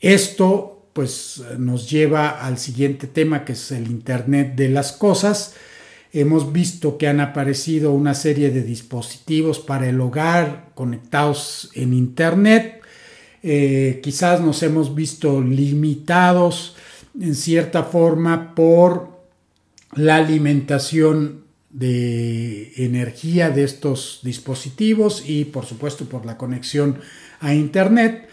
esto 0.00 0.88
pues 0.92 1.42
nos 1.58 1.90
lleva 1.90 2.28
al 2.28 2.58
siguiente 2.58 3.06
tema 3.06 3.44
que 3.44 3.52
es 3.52 3.72
el 3.72 3.90
Internet 3.90 4.54
de 4.54 4.68
las 4.68 4.92
Cosas. 4.92 5.54
Hemos 6.16 6.52
visto 6.52 6.96
que 6.96 7.08
han 7.08 7.18
aparecido 7.18 7.90
una 7.90 8.14
serie 8.14 8.52
de 8.52 8.62
dispositivos 8.62 9.58
para 9.58 9.88
el 9.88 10.00
hogar 10.00 10.70
conectados 10.76 11.70
en 11.74 11.92
Internet. 11.92 12.82
Eh, 13.42 13.98
quizás 14.00 14.40
nos 14.40 14.62
hemos 14.62 14.94
visto 14.94 15.40
limitados 15.40 16.76
en 17.20 17.34
cierta 17.34 17.82
forma 17.82 18.54
por 18.54 19.08
la 19.96 20.14
alimentación 20.18 21.42
de 21.70 22.72
energía 22.76 23.50
de 23.50 23.64
estos 23.64 24.20
dispositivos 24.22 25.24
y 25.26 25.46
por 25.46 25.66
supuesto 25.66 26.04
por 26.04 26.24
la 26.26 26.38
conexión 26.38 27.00
a 27.40 27.54
Internet. 27.54 28.28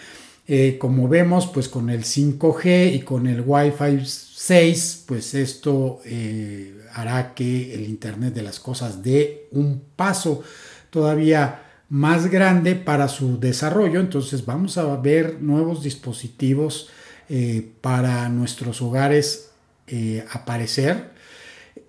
Eh, 0.48 0.78
como 0.80 1.08
vemos, 1.08 1.48
pues 1.48 1.68
con 1.68 1.90
el 1.90 2.04
5G 2.04 2.94
y 2.94 3.00
con 3.00 3.26
el 3.26 3.42
Wi-Fi 3.44 4.06
6, 4.06 5.06
pues 5.08 5.34
esto 5.34 6.00
eh, 6.06 6.81
hará 6.94 7.34
que 7.34 7.74
el 7.74 7.86
Internet 7.86 8.34
de 8.34 8.44
las 8.44 8.60
Cosas 8.60 9.04
dé 9.04 9.48
un 9.52 9.82
paso 9.96 10.44
todavía 10.90 11.64
más 11.90 12.28
grande 12.28 12.76
para 12.76 13.08
su 13.08 13.40
desarrollo. 13.40 14.00
Entonces 14.00 14.46
vamos 14.46 14.78
a 14.78 14.96
ver 14.96 15.42
nuevos 15.42 15.84
dispositivos 15.84 16.90
eh, 17.30 17.70
para 17.82 18.30
nuestros 18.30 18.82
hogares 18.82 19.52
eh, 19.88 20.26
aparecer 20.32 21.12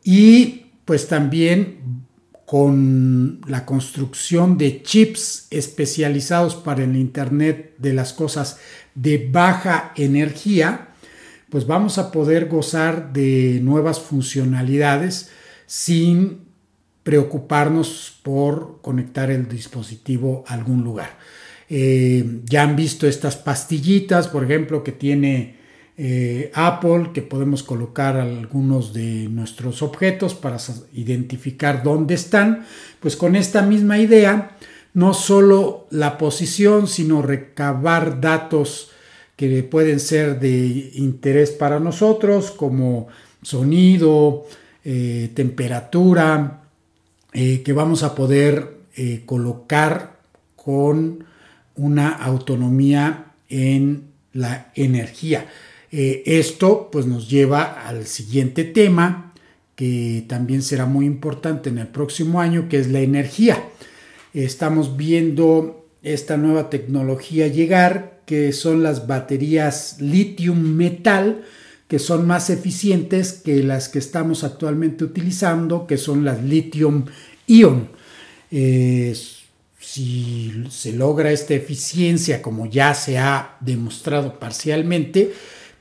y 0.04 0.66
pues 0.84 1.08
también 1.08 2.02
con 2.46 3.40
la 3.46 3.64
construcción 3.64 4.58
de 4.58 4.82
chips 4.82 5.46
especializados 5.50 6.54
para 6.54 6.84
el 6.84 6.96
Internet 6.96 7.74
de 7.78 7.94
las 7.94 8.12
Cosas 8.12 8.58
de 8.94 9.28
baja 9.32 9.92
energía, 9.96 10.88
pues 11.52 11.66
vamos 11.66 11.98
a 11.98 12.10
poder 12.10 12.48
gozar 12.48 13.12
de 13.12 13.60
nuevas 13.62 14.00
funcionalidades 14.00 15.28
sin 15.66 16.46
preocuparnos 17.02 18.18
por 18.22 18.80
conectar 18.80 19.30
el 19.30 19.46
dispositivo 19.50 20.44
a 20.46 20.54
algún 20.54 20.82
lugar. 20.82 21.18
Eh, 21.68 22.40
ya 22.46 22.62
han 22.62 22.74
visto 22.74 23.06
estas 23.06 23.36
pastillitas, 23.36 24.28
por 24.28 24.44
ejemplo, 24.44 24.82
que 24.82 24.92
tiene 24.92 25.56
eh, 25.98 26.50
Apple, 26.54 27.10
que 27.12 27.20
podemos 27.20 27.62
colocar 27.62 28.16
algunos 28.16 28.94
de 28.94 29.28
nuestros 29.28 29.82
objetos 29.82 30.32
para 30.32 30.56
identificar 30.94 31.82
dónde 31.82 32.14
están. 32.14 32.64
Pues 32.98 33.14
con 33.14 33.36
esta 33.36 33.60
misma 33.60 33.98
idea, 33.98 34.56
no 34.94 35.12
solo 35.12 35.86
la 35.90 36.16
posición, 36.16 36.88
sino 36.88 37.20
recabar 37.20 38.22
datos 38.22 38.91
que 39.36 39.62
pueden 39.62 40.00
ser 40.00 40.38
de 40.40 40.90
interés 40.94 41.50
para 41.50 41.80
nosotros, 41.80 42.50
como 42.50 43.08
sonido, 43.42 44.46
eh, 44.84 45.30
temperatura, 45.34 46.62
eh, 47.32 47.62
que 47.62 47.72
vamos 47.72 48.02
a 48.02 48.14
poder 48.14 48.78
eh, 48.96 49.22
colocar 49.24 50.20
con 50.56 51.24
una 51.76 52.10
autonomía 52.10 53.32
en 53.48 54.04
la 54.32 54.72
energía. 54.74 55.46
esto 55.90 56.88
pues 56.90 57.04
nos 57.04 57.28
lleva 57.28 57.86
al 57.86 58.06
siguiente 58.06 58.64
tema 58.64 59.34
que 59.76 60.24
también 60.26 60.62
será 60.62 60.86
muy 60.86 61.04
importante 61.04 61.68
en 61.68 61.78
el 61.78 61.88
próximo 61.88 62.40
año, 62.40 62.68
que 62.68 62.78
es 62.78 62.88
la 62.88 63.00
energía. 63.00 63.62
Estamos 64.32 64.96
viendo 64.96 65.86
esta 66.02 66.36
nueva 66.36 66.70
tecnología 66.70 67.48
llegar, 67.48 68.11
que 68.26 68.52
son 68.52 68.82
las 68.82 69.06
baterías 69.06 69.96
lithium 70.00 70.60
metal, 70.60 71.42
que 71.88 71.98
son 71.98 72.26
más 72.26 72.50
eficientes 72.50 73.32
que 73.32 73.62
las 73.62 73.88
que 73.88 73.98
estamos 73.98 74.44
actualmente 74.44 75.04
utilizando, 75.04 75.86
que 75.86 75.98
son 75.98 76.24
las 76.24 76.42
lithium 76.42 77.06
ion. 77.46 77.88
Eh, 78.50 79.14
si 79.78 80.64
se 80.70 80.92
logra 80.92 81.32
esta 81.32 81.54
eficiencia, 81.54 82.40
como 82.40 82.66
ya 82.66 82.94
se 82.94 83.18
ha 83.18 83.56
demostrado 83.60 84.38
parcialmente, 84.38 85.34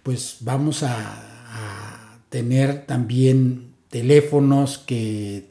pues 0.03 0.37
vamos 0.41 0.83
a, 0.83 0.97
a 0.97 2.19
tener 2.29 2.85
también 2.85 3.71
teléfonos 3.89 4.79
que 4.79 5.50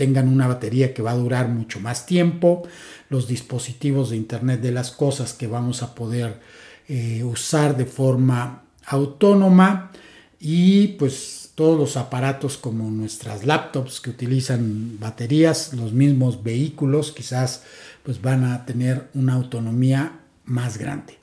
tengan 0.00 0.28
una 0.28 0.48
batería 0.48 0.94
que 0.94 1.02
va 1.02 1.10
a 1.10 1.16
durar 1.16 1.50
mucho 1.50 1.78
más 1.78 2.06
tiempo, 2.06 2.66
los 3.10 3.28
dispositivos 3.28 4.08
de 4.08 4.16
Internet 4.16 4.62
de 4.62 4.72
las 4.72 4.92
Cosas 4.92 5.34
que 5.34 5.46
vamos 5.46 5.82
a 5.82 5.94
poder 5.94 6.40
eh, 6.88 7.22
usar 7.22 7.76
de 7.76 7.84
forma 7.84 8.62
autónoma 8.86 9.92
y 10.40 10.96
pues 10.98 11.50
todos 11.54 11.78
los 11.78 11.98
aparatos 11.98 12.56
como 12.56 12.90
nuestras 12.90 13.44
laptops 13.44 14.00
que 14.00 14.08
utilizan 14.08 14.96
baterías, 14.98 15.74
los 15.74 15.92
mismos 15.92 16.42
vehículos 16.42 17.12
quizás 17.12 17.64
pues 18.02 18.22
van 18.22 18.44
a 18.44 18.64
tener 18.64 19.10
una 19.12 19.34
autonomía 19.34 20.20
más 20.46 20.78
grande. 20.78 21.18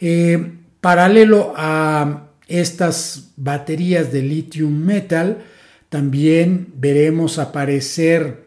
Eh, 0.00 0.52
paralelo 0.80 1.54
a 1.56 2.26
estas 2.48 3.28
baterías 3.36 4.10
de 4.10 4.22
lithium 4.22 4.72
metal, 4.72 5.44
también 5.88 6.72
veremos 6.76 7.38
aparecer 7.38 8.46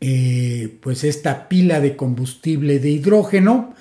eh, 0.00 0.76
pues 0.80 1.04
esta 1.04 1.48
pila 1.48 1.80
de 1.80 1.96
combustible 1.96 2.78
de 2.78 2.90
hidrógeno 2.90 3.74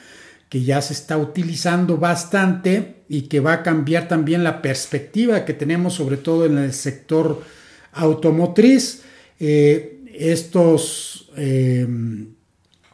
que 0.47 0.63
ya 0.63 0.81
se 0.81 0.93
está 0.93 1.17
utilizando 1.17 1.97
bastante 1.97 3.03
y 3.09 3.23
que 3.23 3.39
va 3.39 3.53
a 3.53 3.63
cambiar 3.63 4.07
también 4.07 4.43
la 4.43 4.61
perspectiva 4.61 5.45
que 5.45 5.53
tenemos 5.53 5.95
sobre 5.95 6.17
todo 6.17 6.45
en 6.45 6.57
el 6.57 6.73
sector 6.73 7.43
automotriz. 7.91 9.01
Eh, 9.39 10.03
estos, 10.13 11.31
eh, 11.35 11.87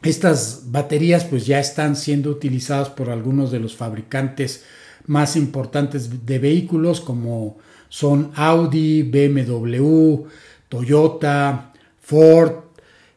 estas 0.01 0.71
baterías 0.71 1.25
pues 1.25 1.45
ya 1.45 1.60
están 1.60 1.95
siendo 1.95 2.32
utilizadas 2.32 2.89
por 2.89 3.10
algunos 3.10 3.51
de 3.51 3.60
los 3.60 3.75
fabricantes 3.75 4.63
más 5.10 5.36
importantes 5.36 6.26
de 6.28 6.38
vehículos 6.38 7.02
como 7.02 7.58
son 7.89 8.32
Audi, 8.36 9.02
BMW, 9.02 10.28
Toyota, 10.69 11.74
Ford 12.00 12.52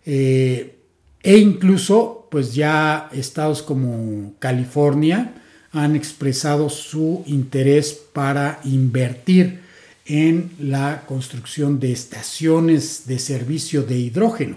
eh, 0.06 0.78
e 1.22 1.36
incluso 1.36 2.26
pues 2.30 2.54
ya 2.54 3.10
estados 3.12 3.62
como 3.62 4.32
California 4.38 5.34
han 5.70 5.94
expresado 5.94 6.70
su 6.70 7.24
interés 7.26 7.92
para 8.14 8.60
invertir 8.64 9.60
en 10.06 10.50
la 10.58 11.04
construcción 11.06 11.78
de 11.78 11.92
estaciones 11.92 13.06
de 13.06 13.18
servicio 13.18 13.82
de 13.82 13.98
hidrógeno. 13.98 14.56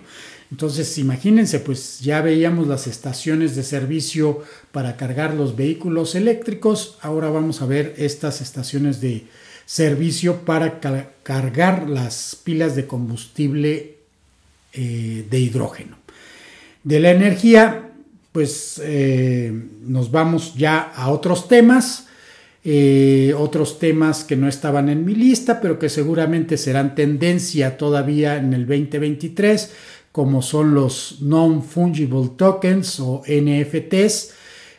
Entonces, 0.52 0.98
imagínense, 0.98 1.60
pues 1.60 2.00
ya 2.02 2.22
veíamos 2.22 2.68
las 2.68 2.88
estaciones 2.88 3.56
de 3.56 3.64
servicio 3.64 4.44
para 4.72 4.96
cargar 4.96 5.34
los 5.34 5.56
vehículos 5.56 6.16
eléctricos, 6.16 6.98
ahora 7.02 7.30
vamos 7.30 7.62
a 7.62 7.66
ver 7.66 7.96
estas 7.98 8.42
estaciones 8.42 9.02
de 9.02 9.26
servicio 9.66 10.42
para 10.46 10.80
cargar 11.24 11.90
las 11.90 12.38
pilas 12.44 12.76
de 12.76 12.86
combustible 12.86 13.96
eh, 14.74 15.26
de 15.30 15.40
hidrógeno. 15.40 15.98
De 16.84 17.00
la 17.00 17.12
energía, 17.12 17.90
pues 18.32 18.80
eh, 18.84 19.52
nos 19.86 20.12
vamos 20.12 20.54
ya 20.56 20.92
a 20.96 21.10
otros 21.10 21.48
temas, 21.48 22.08
eh, 22.64 23.34
otros 23.38 23.80
temas 23.80 24.24
que 24.24 24.36
no 24.36 24.48
estaban 24.48 24.90
en 24.90 25.06
mi 25.06 25.16
lista, 25.16 25.62
pero 25.62 25.80
que 25.80 25.88
seguramente 25.88 26.58
serán 26.58 26.94
tendencia 26.94 27.78
todavía 27.78 28.38
en 28.38 28.54
el 28.54 28.68
2023, 28.68 29.72
como 30.16 30.42
son 30.42 30.74
los 30.74 31.18
non-fungible 31.20 32.30
tokens 32.38 33.02
o 33.02 33.22
NFTs, 33.28 34.32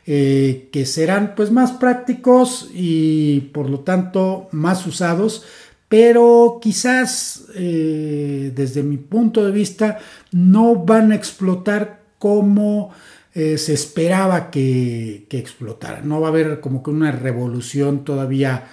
eh, 0.06 0.70
que 0.72 0.86
serán 0.86 1.34
pues 1.36 1.50
más 1.50 1.72
prácticos 1.72 2.70
y 2.72 3.40
por 3.52 3.68
lo 3.68 3.80
tanto 3.80 4.48
más 4.52 4.86
usados 4.86 5.44
pero 5.90 6.58
quizás 6.62 7.48
eh, 7.54 8.50
desde 8.54 8.82
mi 8.82 8.96
punto 8.96 9.44
de 9.44 9.52
vista 9.52 9.98
no 10.32 10.74
van 10.74 11.12
a 11.12 11.16
explotar 11.16 12.00
como 12.18 12.92
eh, 13.34 13.58
se 13.58 13.74
esperaba 13.74 14.50
que, 14.50 15.26
que 15.28 15.38
explotara. 15.38 16.00
No 16.00 16.18
va 16.18 16.28
a 16.28 16.30
haber 16.30 16.60
como 16.60 16.82
que 16.82 16.88
una 16.90 17.12
revolución 17.12 18.04
todavía 18.04 18.68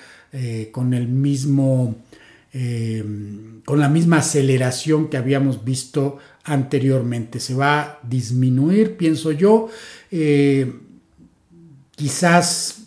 con 0.71 0.95
el 0.95 1.09
mismo, 1.09 1.95
con 2.53 3.79
la 3.79 3.89
misma 3.89 4.17
aceleración 4.17 5.09
que 5.09 5.17
habíamos 5.17 5.65
visto 5.65 6.19
anteriormente. 6.43 7.39
Se 7.39 7.55
va 7.55 7.81
a 7.81 7.99
disminuir, 8.03 8.95
pienso 8.95 9.31
yo, 9.31 9.69
quizás 11.95 12.83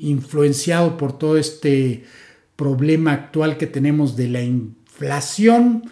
influenciado 0.00 0.96
por 0.96 1.18
todo 1.18 1.38
este 1.38 2.04
problema 2.56 3.12
actual 3.12 3.56
que 3.56 3.66
tenemos 3.66 4.16
de 4.16 4.28
la 4.28 4.42
inflación. 4.42 5.84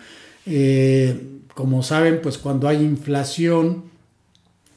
Eh, 0.46 1.20
como 1.55 1.83
saben, 1.83 2.20
pues 2.22 2.38
cuando 2.38 2.68
hay 2.68 2.83
inflación, 2.83 3.85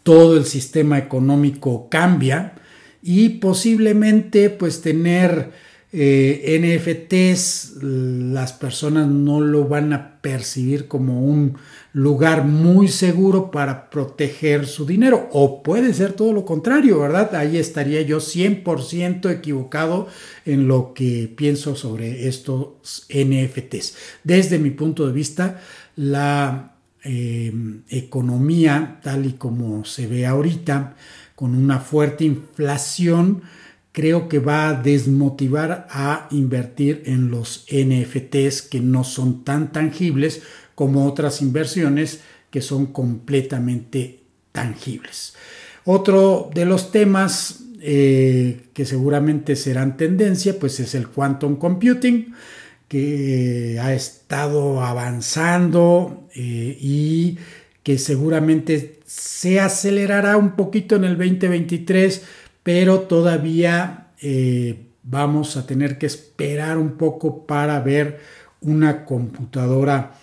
todo 0.03 0.37
el 0.37 0.45
sistema 0.45 0.97
económico 0.97 1.87
cambia 1.89 2.53
y 3.01 3.29
posiblemente 3.29 4.49
pues 4.49 4.81
tener 4.81 5.51
eh, 5.91 6.59
NFTs 6.61 7.81
las 7.81 8.53
personas 8.53 9.07
no 9.07 9.41
lo 9.41 9.67
van 9.67 9.91
a 9.91 10.21
percibir 10.21 10.87
como 10.87 11.25
un 11.25 11.57
lugar 11.93 12.45
muy 12.45 12.87
seguro 12.87 13.49
para 13.49 13.89
proteger 13.89 14.67
su 14.67 14.85
dinero 14.85 15.29
o 15.31 15.63
puede 15.63 15.93
ser 15.95 16.13
todo 16.13 16.31
lo 16.31 16.45
contrario, 16.45 16.99
¿verdad? 16.99 17.33
Ahí 17.35 17.57
estaría 17.57 18.03
yo 18.03 18.19
100% 18.19 19.31
equivocado 19.31 20.07
en 20.45 20.67
lo 20.67 20.93
que 20.93 21.33
pienso 21.35 21.75
sobre 21.75 22.27
estos 22.27 23.07
NFTs. 23.09 23.95
Desde 24.23 24.59
mi 24.59 24.69
punto 24.69 25.07
de 25.07 25.13
vista, 25.13 25.59
la 25.95 26.75
eh, 27.03 27.51
economía 27.89 28.99
tal 29.01 29.25
y 29.25 29.33
como 29.33 29.85
se 29.85 30.05
ve 30.05 30.27
ahorita, 30.27 30.95
con 31.33 31.55
una 31.55 31.79
fuerte 31.79 32.25
inflación, 32.25 33.41
creo 33.91 34.29
que 34.29 34.39
va 34.39 34.69
a 34.69 34.73
desmotivar 34.73 35.87
a 35.89 36.27
invertir 36.31 37.03
en 37.05 37.31
los 37.31 37.65
NFTs 37.71 38.61
que 38.61 38.79
no 38.81 39.03
son 39.03 39.43
tan 39.43 39.71
tangibles 39.71 40.41
como 40.75 41.05
otras 41.05 41.41
inversiones 41.41 42.21
que 42.51 42.61
son 42.61 42.87
completamente 42.87 44.21
tangibles. 44.51 45.33
Otro 45.85 46.49
de 46.53 46.65
los 46.65 46.91
temas 46.91 47.63
eh, 47.81 48.61
que 48.73 48.85
seguramente 48.85 49.55
serán 49.55 49.97
tendencia, 49.97 50.59
pues 50.59 50.79
es 50.79 50.95
el 50.95 51.07
quantum 51.07 51.55
computing, 51.55 52.33
que 52.87 53.79
ha 53.81 53.93
estado 53.93 54.81
avanzando 54.81 56.27
eh, 56.35 56.77
y 56.79 57.37
que 57.83 57.97
seguramente 57.97 58.99
se 59.05 59.59
acelerará 59.59 60.37
un 60.37 60.51
poquito 60.51 60.95
en 60.95 61.05
el 61.05 61.17
2023, 61.17 62.23
pero 62.63 63.01
todavía 63.01 64.07
eh, 64.21 64.87
vamos 65.03 65.57
a 65.57 65.65
tener 65.65 65.97
que 65.97 66.05
esperar 66.05 66.77
un 66.77 66.91
poco 66.97 67.45
para 67.45 67.79
ver 67.79 68.19
una 68.61 69.05
computadora 69.05 70.13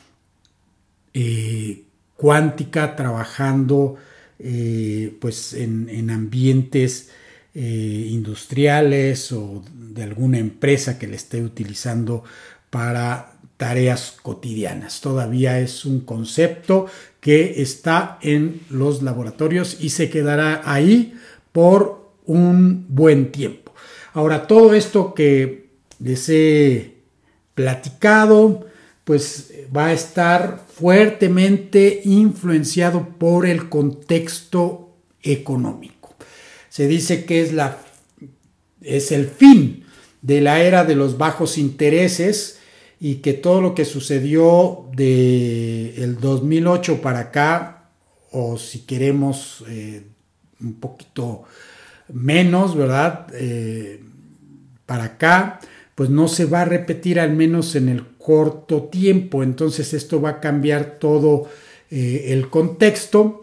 eh, 1.14 1.82
cuántica 2.16 2.95
trabajando 2.97 3.97
eh, 4.39 5.16
pues 5.20 5.55
en, 5.55 6.11
ambientes 6.11 7.11
eh, 7.55 8.09
industriales 8.11 9.32
o 9.32 9.64
de 9.74 10.03
alguna 10.03 10.39
empresa 10.39 10.99
que 10.99 11.07
le 11.07 11.16
esté 11.16 11.43
utilizando 11.43 12.22
para 12.68 13.32
tareas 13.57 14.14
cotidianas. 14.22 15.01
Todavía 15.01 15.59
es 15.59 15.87
un 15.87 16.01
concepto 16.01 16.87
que 17.20 17.62
está 17.62 18.18
en 18.20 18.61
los 18.68 19.03
laboratorios 19.03 19.78
y 19.80 19.89
se 19.89 20.11
quedará 20.11 20.61
ahí 20.70 21.14
por 21.53 22.06
un 22.27 22.87
buen 22.89 23.33
tiempo. 23.33 23.72
Ahora, 24.12 24.47
todo 24.47 24.74
esto 24.74 25.14
que 25.14 25.70
les 25.99 26.29
he 26.29 26.97
platicado, 27.55 28.66
pues 29.05 29.53
va 29.74 29.87
a 29.87 29.93
estar 29.93 30.64
fuertemente 30.68 32.03
influenciado 32.05 33.09
por 33.18 33.47
el 33.47 33.68
contexto 33.68 34.97
económico. 35.22 36.14
Se 36.68 36.87
dice 36.87 37.24
que 37.24 37.41
es, 37.41 37.53
la, 37.53 37.79
es 38.83 39.12
el 39.12 39.27
fin 39.27 39.85
de 40.22 40.41
la 40.41 40.61
era 40.61 40.85
de 40.85 40.97
los 40.97 41.18
bajos 41.18 41.57
intereses 41.57 42.59
y 43.01 43.16
que 43.16 43.33
todo 43.33 43.61
lo 43.61 43.74
que 43.74 43.85
sucedió 43.85 44.87
de 44.95 46.03
el 46.03 46.18
2008 46.18 47.01
para 47.01 47.20
acá, 47.20 47.91
o 48.33 48.59
si 48.59 48.81
queremos 48.81 49.64
eh, 49.68 50.03
un 50.61 50.74
poquito 50.74 51.45
menos, 52.13 52.77
¿verdad? 52.77 53.27
Eh, 53.35 54.03
para 54.87 55.05
acá, 55.05 55.61
pues 55.95 56.11
no 56.11 56.29
se 56.29 56.45
va 56.45 56.63
a 56.63 56.65
repetir 56.65 57.19
al 57.19 57.35
menos 57.35 57.75
en 57.75 57.89
el 57.89 58.07
corto 58.19 58.85
tiempo. 58.85 59.43
Entonces 59.43 59.95
esto 59.95 60.21
va 60.21 60.31
a 60.31 60.41
cambiar 60.41 60.99
todo 60.99 61.49
eh, 61.91 62.27
el 62.29 62.49
contexto. 62.51 63.43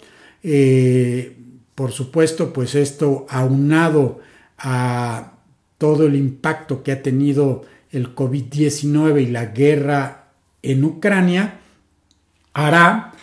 por 1.76 1.92
supuesto, 1.92 2.54
pues 2.54 2.76
esto 2.76 3.26
aunado 3.30 4.20
a 4.58 5.34
todo 5.78 6.06
el 6.06 6.16
impacto 6.16 6.84
que 6.84 6.92
ha 6.92 7.02
tenido 7.02 7.66
el 7.92 8.16
COVID-19 8.16 9.22
y 9.22 9.26
la 9.28 9.48
guerra 9.48 10.32
en 10.62 10.84
Ucrania 10.84 11.60
hará 12.54 13.14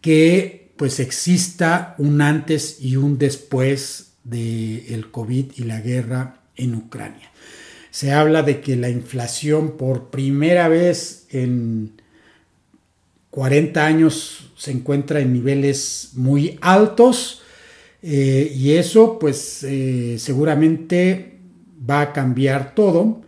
que 0.00 0.72
pues 0.76 1.00
exista 1.00 1.94
un 1.98 2.20
antes 2.20 2.78
y 2.80 2.96
un 2.96 3.18
después 3.18 4.05
del 4.28 4.84
el 4.88 5.10
COVID 5.10 5.52
y 5.56 5.64
la 5.64 5.80
guerra 5.80 6.40
en 6.56 6.74
Ucrania. 6.74 7.30
Se 7.90 8.12
habla 8.12 8.42
de 8.42 8.60
que 8.60 8.76
la 8.76 8.90
inflación 8.90 9.76
por 9.76 10.10
primera 10.10 10.68
vez 10.68 11.26
en 11.30 12.00
40 13.30 13.84
años 13.84 14.52
se 14.56 14.72
encuentra 14.72 15.20
en 15.20 15.32
niveles 15.32 16.10
muy 16.14 16.58
altos 16.60 17.42
eh, 18.02 18.52
y 18.54 18.72
eso 18.72 19.18
pues 19.18 19.64
eh, 19.64 20.16
seguramente 20.18 21.38
va 21.88 22.00
a 22.02 22.12
cambiar 22.12 22.74
todo 22.74 23.22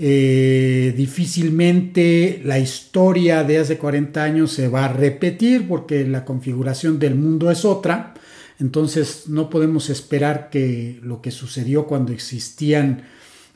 eh, 0.00 0.94
difícilmente 0.96 2.40
la 2.44 2.60
historia 2.60 3.42
de 3.42 3.58
hace 3.58 3.78
40 3.78 4.22
años 4.22 4.52
se 4.52 4.68
va 4.68 4.84
a 4.84 4.92
repetir 4.92 5.66
porque 5.66 6.06
la 6.06 6.24
configuración 6.24 7.00
del 7.00 7.16
mundo 7.16 7.50
es 7.50 7.64
otra. 7.64 8.14
Entonces 8.58 9.28
no 9.28 9.50
podemos 9.50 9.88
esperar 9.88 10.50
que 10.50 10.98
lo 11.02 11.22
que 11.22 11.30
sucedió 11.30 11.86
cuando 11.86 12.12
existían 12.12 13.02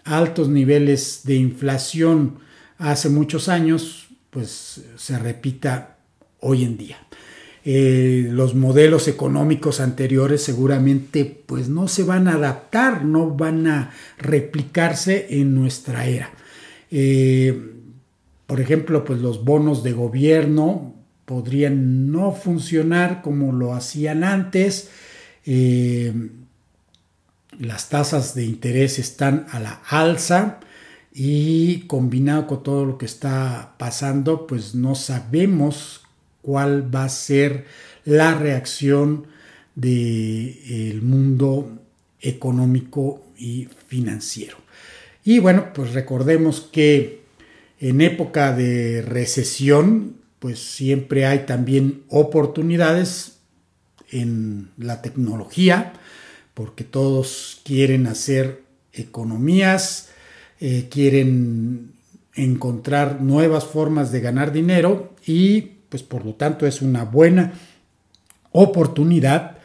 altos 0.04 0.48
niveles 0.48 1.22
de 1.24 1.36
inflación 1.36 2.38
hace 2.78 3.08
muchos 3.08 3.48
años, 3.48 4.06
pues 4.30 4.82
se 4.96 5.18
repita 5.18 5.96
hoy 6.40 6.64
en 6.64 6.76
día. 6.76 6.98
Eh, 7.64 8.26
los 8.28 8.56
modelos 8.56 9.06
económicos 9.06 9.78
anteriores 9.78 10.42
seguramente 10.42 11.24
pues 11.46 11.68
no 11.68 11.86
se 11.86 12.02
van 12.02 12.26
a 12.26 12.34
adaptar, 12.34 13.04
no 13.04 13.30
van 13.30 13.68
a 13.68 13.92
replicarse 14.18 15.26
en 15.30 15.54
nuestra 15.54 16.06
era. 16.06 16.30
Eh, 16.90 17.72
por 18.46 18.60
ejemplo, 18.60 19.04
pues 19.04 19.20
los 19.20 19.44
bonos 19.44 19.82
de 19.84 19.92
gobierno 19.92 20.94
podrían 21.32 22.12
no 22.12 22.32
funcionar 22.32 23.22
como 23.22 23.52
lo 23.52 23.72
hacían 23.72 24.22
antes. 24.22 24.90
Eh, 25.46 26.12
las 27.58 27.88
tasas 27.88 28.34
de 28.34 28.44
interés 28.44 28.98
están 28.98 29.46
a 29.50 29.58
la 29.58 29.80
alza 29.88 30.60
y 31.10 31.86
combinado 31.86 32.46
con 32.46 32.62
todo 32.62 32.84
lo 32.84 32.98
que 32.98 33.06
está 33.06 33.76
pasando, 33.78 34.46
pues 34.46 34.74
no 34.74 34.94
sabemos 34.94 36.02
cuál 36.42 36.94
va 36.94 37.04
a 37.04 37.08
ser 37.08 37.64
la 38.04 38.34
reacción 38.34 39.26
del 39.74 41.00
mundo 41.00 41.78
económico 42.20 43.22
y 43.38 43.68
financiero. 43.86 44.58
Y 45.24 45.38
bueno, 45.38 45.72
pues 45.72 45.94
recordemos 45.94 46.60
que 46.60 47.22
en 47.80 48.02
época 48.02 48.54
de 48.54 49.00
recesión, 49.00 50.20
pues 50.42 50.58
siempre 50.58 51.24
hay 51.24 51.46
también 51.46 52.02
oportunidades 52.08 53.38
en 54.10 54.72
la 54.76 55.00
tecnología, 55.00 55.92
porque 56.52 56.82
todos 56.82 57.60
quieren 57.64 58.08
hacer 58.08 58.64
economías, 58.92 60.08
eh, 60.58 60.88
quieren 60.90 61.92
encontrar 62.34 63.20
nuevas 63.20 63.66
formas 63.66 64.10
de 64.10 64.18
ganar 64.18 64.50
dinero 64.50 65.14
y 65.24 65.60
pues 65.88 66.02
por 66.02 66.26
lo 66.26 66.34
tanto 66.34 66.66
es 66.66 66.82
una 66.82 67.04
buena 67.04 67.52
oportunidad 68.50 69.58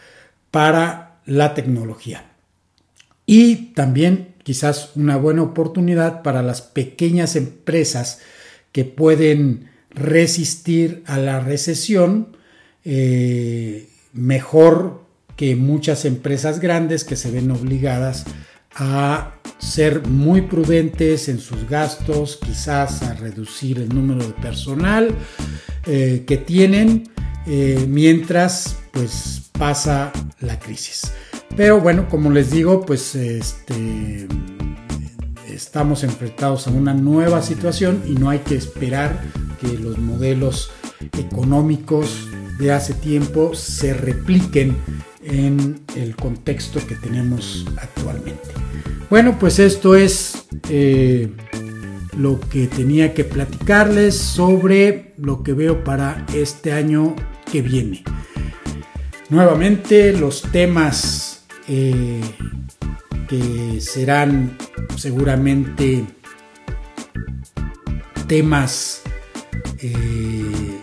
para 0.51 1.21
la 1.25 1.55
tecnología. 1.55 2.29
Y 3.25 3.73
también 3.73 4.35
quizás 4.43 4.91
una 4.95 5.17
buena 5.17 5.41
oportunidad 5.41 6.21
para 6.21 6.43
las 6.43 6.61
pequeñas 6.61 7.35
empresas 7.35 8.19
que 8.71 8.85
pueden 8.85 9.75
resistir 9.97 11.03
a 11.05 11.17
la 11.17 11.39
recesión 11.39 12.37
eh, 12.85 13.89
mejor 14.13 15.03
que 15.35 15.55
muchas 15.55 16.05
empresas 16.05 16.59
grandes 16.59 17.03
que 17.03 17.15
se 17.15 17.31
ven 17.31 17.51
obligadas 17.51 18.25
a 18.75 19.35
ser 19.57 20.07
muy 20.07 20.41
prudentes 20.41 21.29
en 21.29 21.39
sus 21.39 21.67
gastos, 21.67 22.39
quizás 22.43 23.01
a 23.03 23.13
reducir 23.13 23.79
el 23.79 23.89
número 23.89 24.25
de 24.25 24.33
personal 24.33 25.15
eh, 25.85 26.23
que 26.27 26.37
tienen 26.37 27.09
eh, 27.45 27.85
mientras 27.87 28.77
pues 28.91 29.49
pasa 29.57 30.11
la 30.39 30.59
crisis. 30.59 31.11
Pero 31.55 31.81
bueno, 31.81 32.07
como 32.07 32.29
les 32.29 32.51
digo, 32.51 32.85
pues 32.85 33.15
este, 33.15 34.27
estamos 35.49 36.03
enfrentados 36.03 36.67
a 36.67 36.71
una 36.71 36.93
nueva 36.93 37.41
situación 37.41 38.03
y 38.07 38.11
no 38.11 38.29
hay 38.29 38.39
que 38.39 38.55
esperar 38.55 39.21
que 39.57 39.77
los 39.77 39.97
modelos 39.97 40.71
económicos 41.17 42.27
de 42.59 42.71
hace 42.71 42.93
tiempo 42.93 43.53
se 43.53 43.93
repliquen 43.93 44.75
en 45.23 45.81
el 45.95 46.15
contexto 46.15 46.79
que 46.87 46.95
tenemos 46.95 47.65
actualmente. 47.77 48.49
Bueno, 49.09 49.37
pues 49.39 49.59
esto 49.59 49.95
es 49.95 50.47
eh, 50.69 51.29
lo 52.17 52.39
que 52.39 52.67
tenía 52.67 53.13
que 53.13 53.23
platicarles 53.23 54.17
sobre 54.17 55.13
lo 55.17 55.43
que 55.43 55.53
veo 55.53 55.83
para 55.83 56.25
este 56.33 56.73
año 56.73 57.15
que 57.51 57.61
viene. 57.61 58.03
Nuevamente 59.29 60.13
los 60.13 60.41
temas 60.41 61.45
eh, 61.67 62.21
que 63.27 63.81
serán 63.81 64.57
seguramente 64.95 66.05
temas 68.27 69.03
eh, 69.81 70.81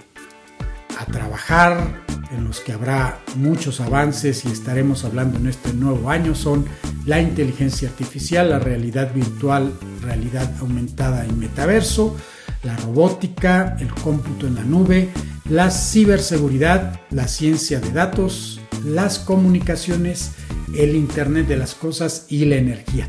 a 0.98 1.06
trabajar 1.06 2.04
en 2.30 2.44
los 2.44 2.60
que 2.60 2.72
habrá 2.72 3.20
muchos 3.36 3.80
avances 3.80 4.44
y 4.44 4.48
estaremos 4.48 5.04
hablando 5.04 5.38
en 5.38 5.46
este 5.46 5.72
nuevo 5.72 6.10
año 6.10 6.34
son 6.34 6.66
la 7.06 7.20
inteligencia 7.20 7.88
artificial, 7.88 8.50
la 8.50 8.58
realidad 8.58 9.12
virtual, 9.14 9.72
realidad 10.02 10.50
aumentada 10.60 11.26
y 11.26 11.32
metaverso, 11.32 12.16
la 12.62 12.76
robótica, 12.76 13.76
el 13.78 13.92
cómputo 13.94 14.46
en 14.46 14.54
la 14.56 14.64
nube, 14.64 15.10
la 15.48 15.70
ciberseguridad, 15.70 17.00
la 17.10 17.28
ciencia 17.28 17.80
de 17.80 17.90
datos, 17.90 18.60
las 18.84 19.18
comunicaciones, 19.18 20.32
el 20.76 20.96
Internet 20.96 21.46
de 21.46 21.56
las 21.56 21.74
Cosas 21.74 22.26
y 22.28 22.46
la 22.46 22.56
energía. 22.56 23.08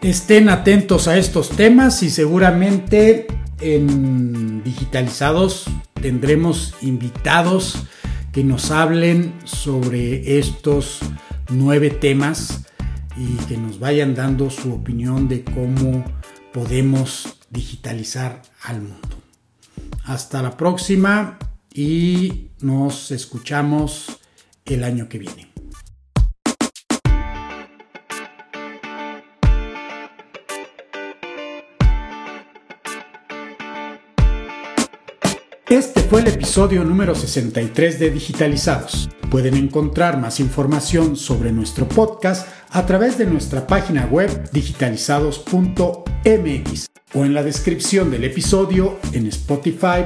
Estén 0.00 0.48
atentos 0.48 1.08
a 1.08 1.18
estos 1.18 1.50
temas 1.50 2.02
y 2.02 2.10
seguramente 2.10 3.26
en 3.60 4.62
Digitalizados 4.64 5.64
tendremos 6.00 6.74
invitados 6.82 7.84
que 8.32 8.44
nos 8.44 8.70
hablen 8.70 9.34
sobre 9.44 10.38
estos 10.38 11.00
nueve 11.50 11.90
temas 11.90 12.64
y 13.16 13.34
que 13.46 13.56
nos 13.56 13.80
vayan 13.80 14.14
dando 14.14 14.50
su 14.50 14.72
opinión 14.72 15.28
de 15.28 15.44
cómo 15.44 16.04
podemos 16.52 17.36
digitalizar 17.50 18.42
al 18.62 18.82
mundo. 18.82 19.08
Hasta 20.04 20.42
la 20.42 20.56
próxima 20.56 21.38
y 21.72 22.48
nos 22.60 23.10
escuchamos 23.10 24.18
el 24.64 24.84
año 24.84 25.08
que 25.08 25.18
viene. 25.18 25.49
El 36.20 36.28
episodio 36.28 36.84
número 36.84 37.14
63 37.14 37.98
de 37.98 38.10
Digitalizados. 38.10 39.08
Pueden 39.30 39.54
encontrar 39.54 40.20
más 40.20 40.38
información 40.38 41.16
sobre 41.16 41.50
nuestro 41.50 41.88
podcast 41.88 42.46
a 42.68 42.84
través 42.84 43.16
de 43.16 43.24
nuestra 43.24 43.66
página 43.66 44.04
web 44.04 44.50
digitalizados.mx 44.52 46.86
o 47.14 47.24
en 47.24 47.32
la 47.32 47.42
descripción 47.42 48.10
del 48.10 48.24
episodio 48.24 48.98
en 49.12 49.28
Spotify, 49.28 50.04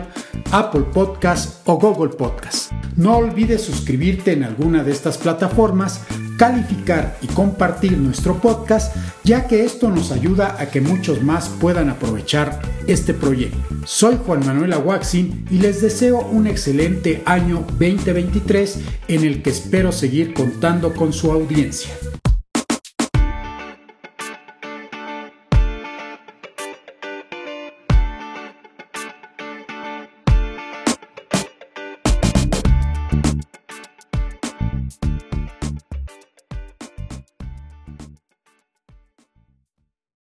Apple 0.52 0.84
Podcast 0.92 1.66
o 1.66 1.80
Google 1.80 2.16
Podcast. 2.16 2.70
No 2.96 3.16
olvides 3.16 3.62
suscribirte 3.62 4.32
en 4.32 4.44
alguna 4.44 4.84
de 4.84 4.92
estas 4.92 5.18
plataformas 5.18 6.00
calificar 6.36 7.16
y 7.22 7.26
compartir 7.28 7.96
nuestro 7.98 8.40
podcast, 8.40 8.94
ya 9.24 9.46
que 9.46 9.64
esto 9.64 9.90
nos 9.90 10.12
ayuda 10.12 10.56
a 10.58 10.66
que 10.66 10.80
muchos 10.80 11.22
más 11.22 11.48
puedan 11.48 11.90
aprovechar 11.90 12.60
este 12.86 13.14
proyecto. 13.14 13.58
Soy 13.84 14.18
Juan 14.24 14.44
Manuel 14.46 14.72
Aguaxin 14.72 15.46
y 15.50 15.58
les 15.58 15.80
deseo 15.82 16.20
un 16.20 16.46
excelente 16.46 17.22
año 17.26 17.64
2023 17.78 18.80
en 19.08 19.24
el 19.24 19.42
que 19.42 19.50
espero 19.50 19.92
seguir 19.92 20.34
contando 20.34 20.94
con 20.94 21.12
su 21.12 21.30
audiencia. 21.30 21.90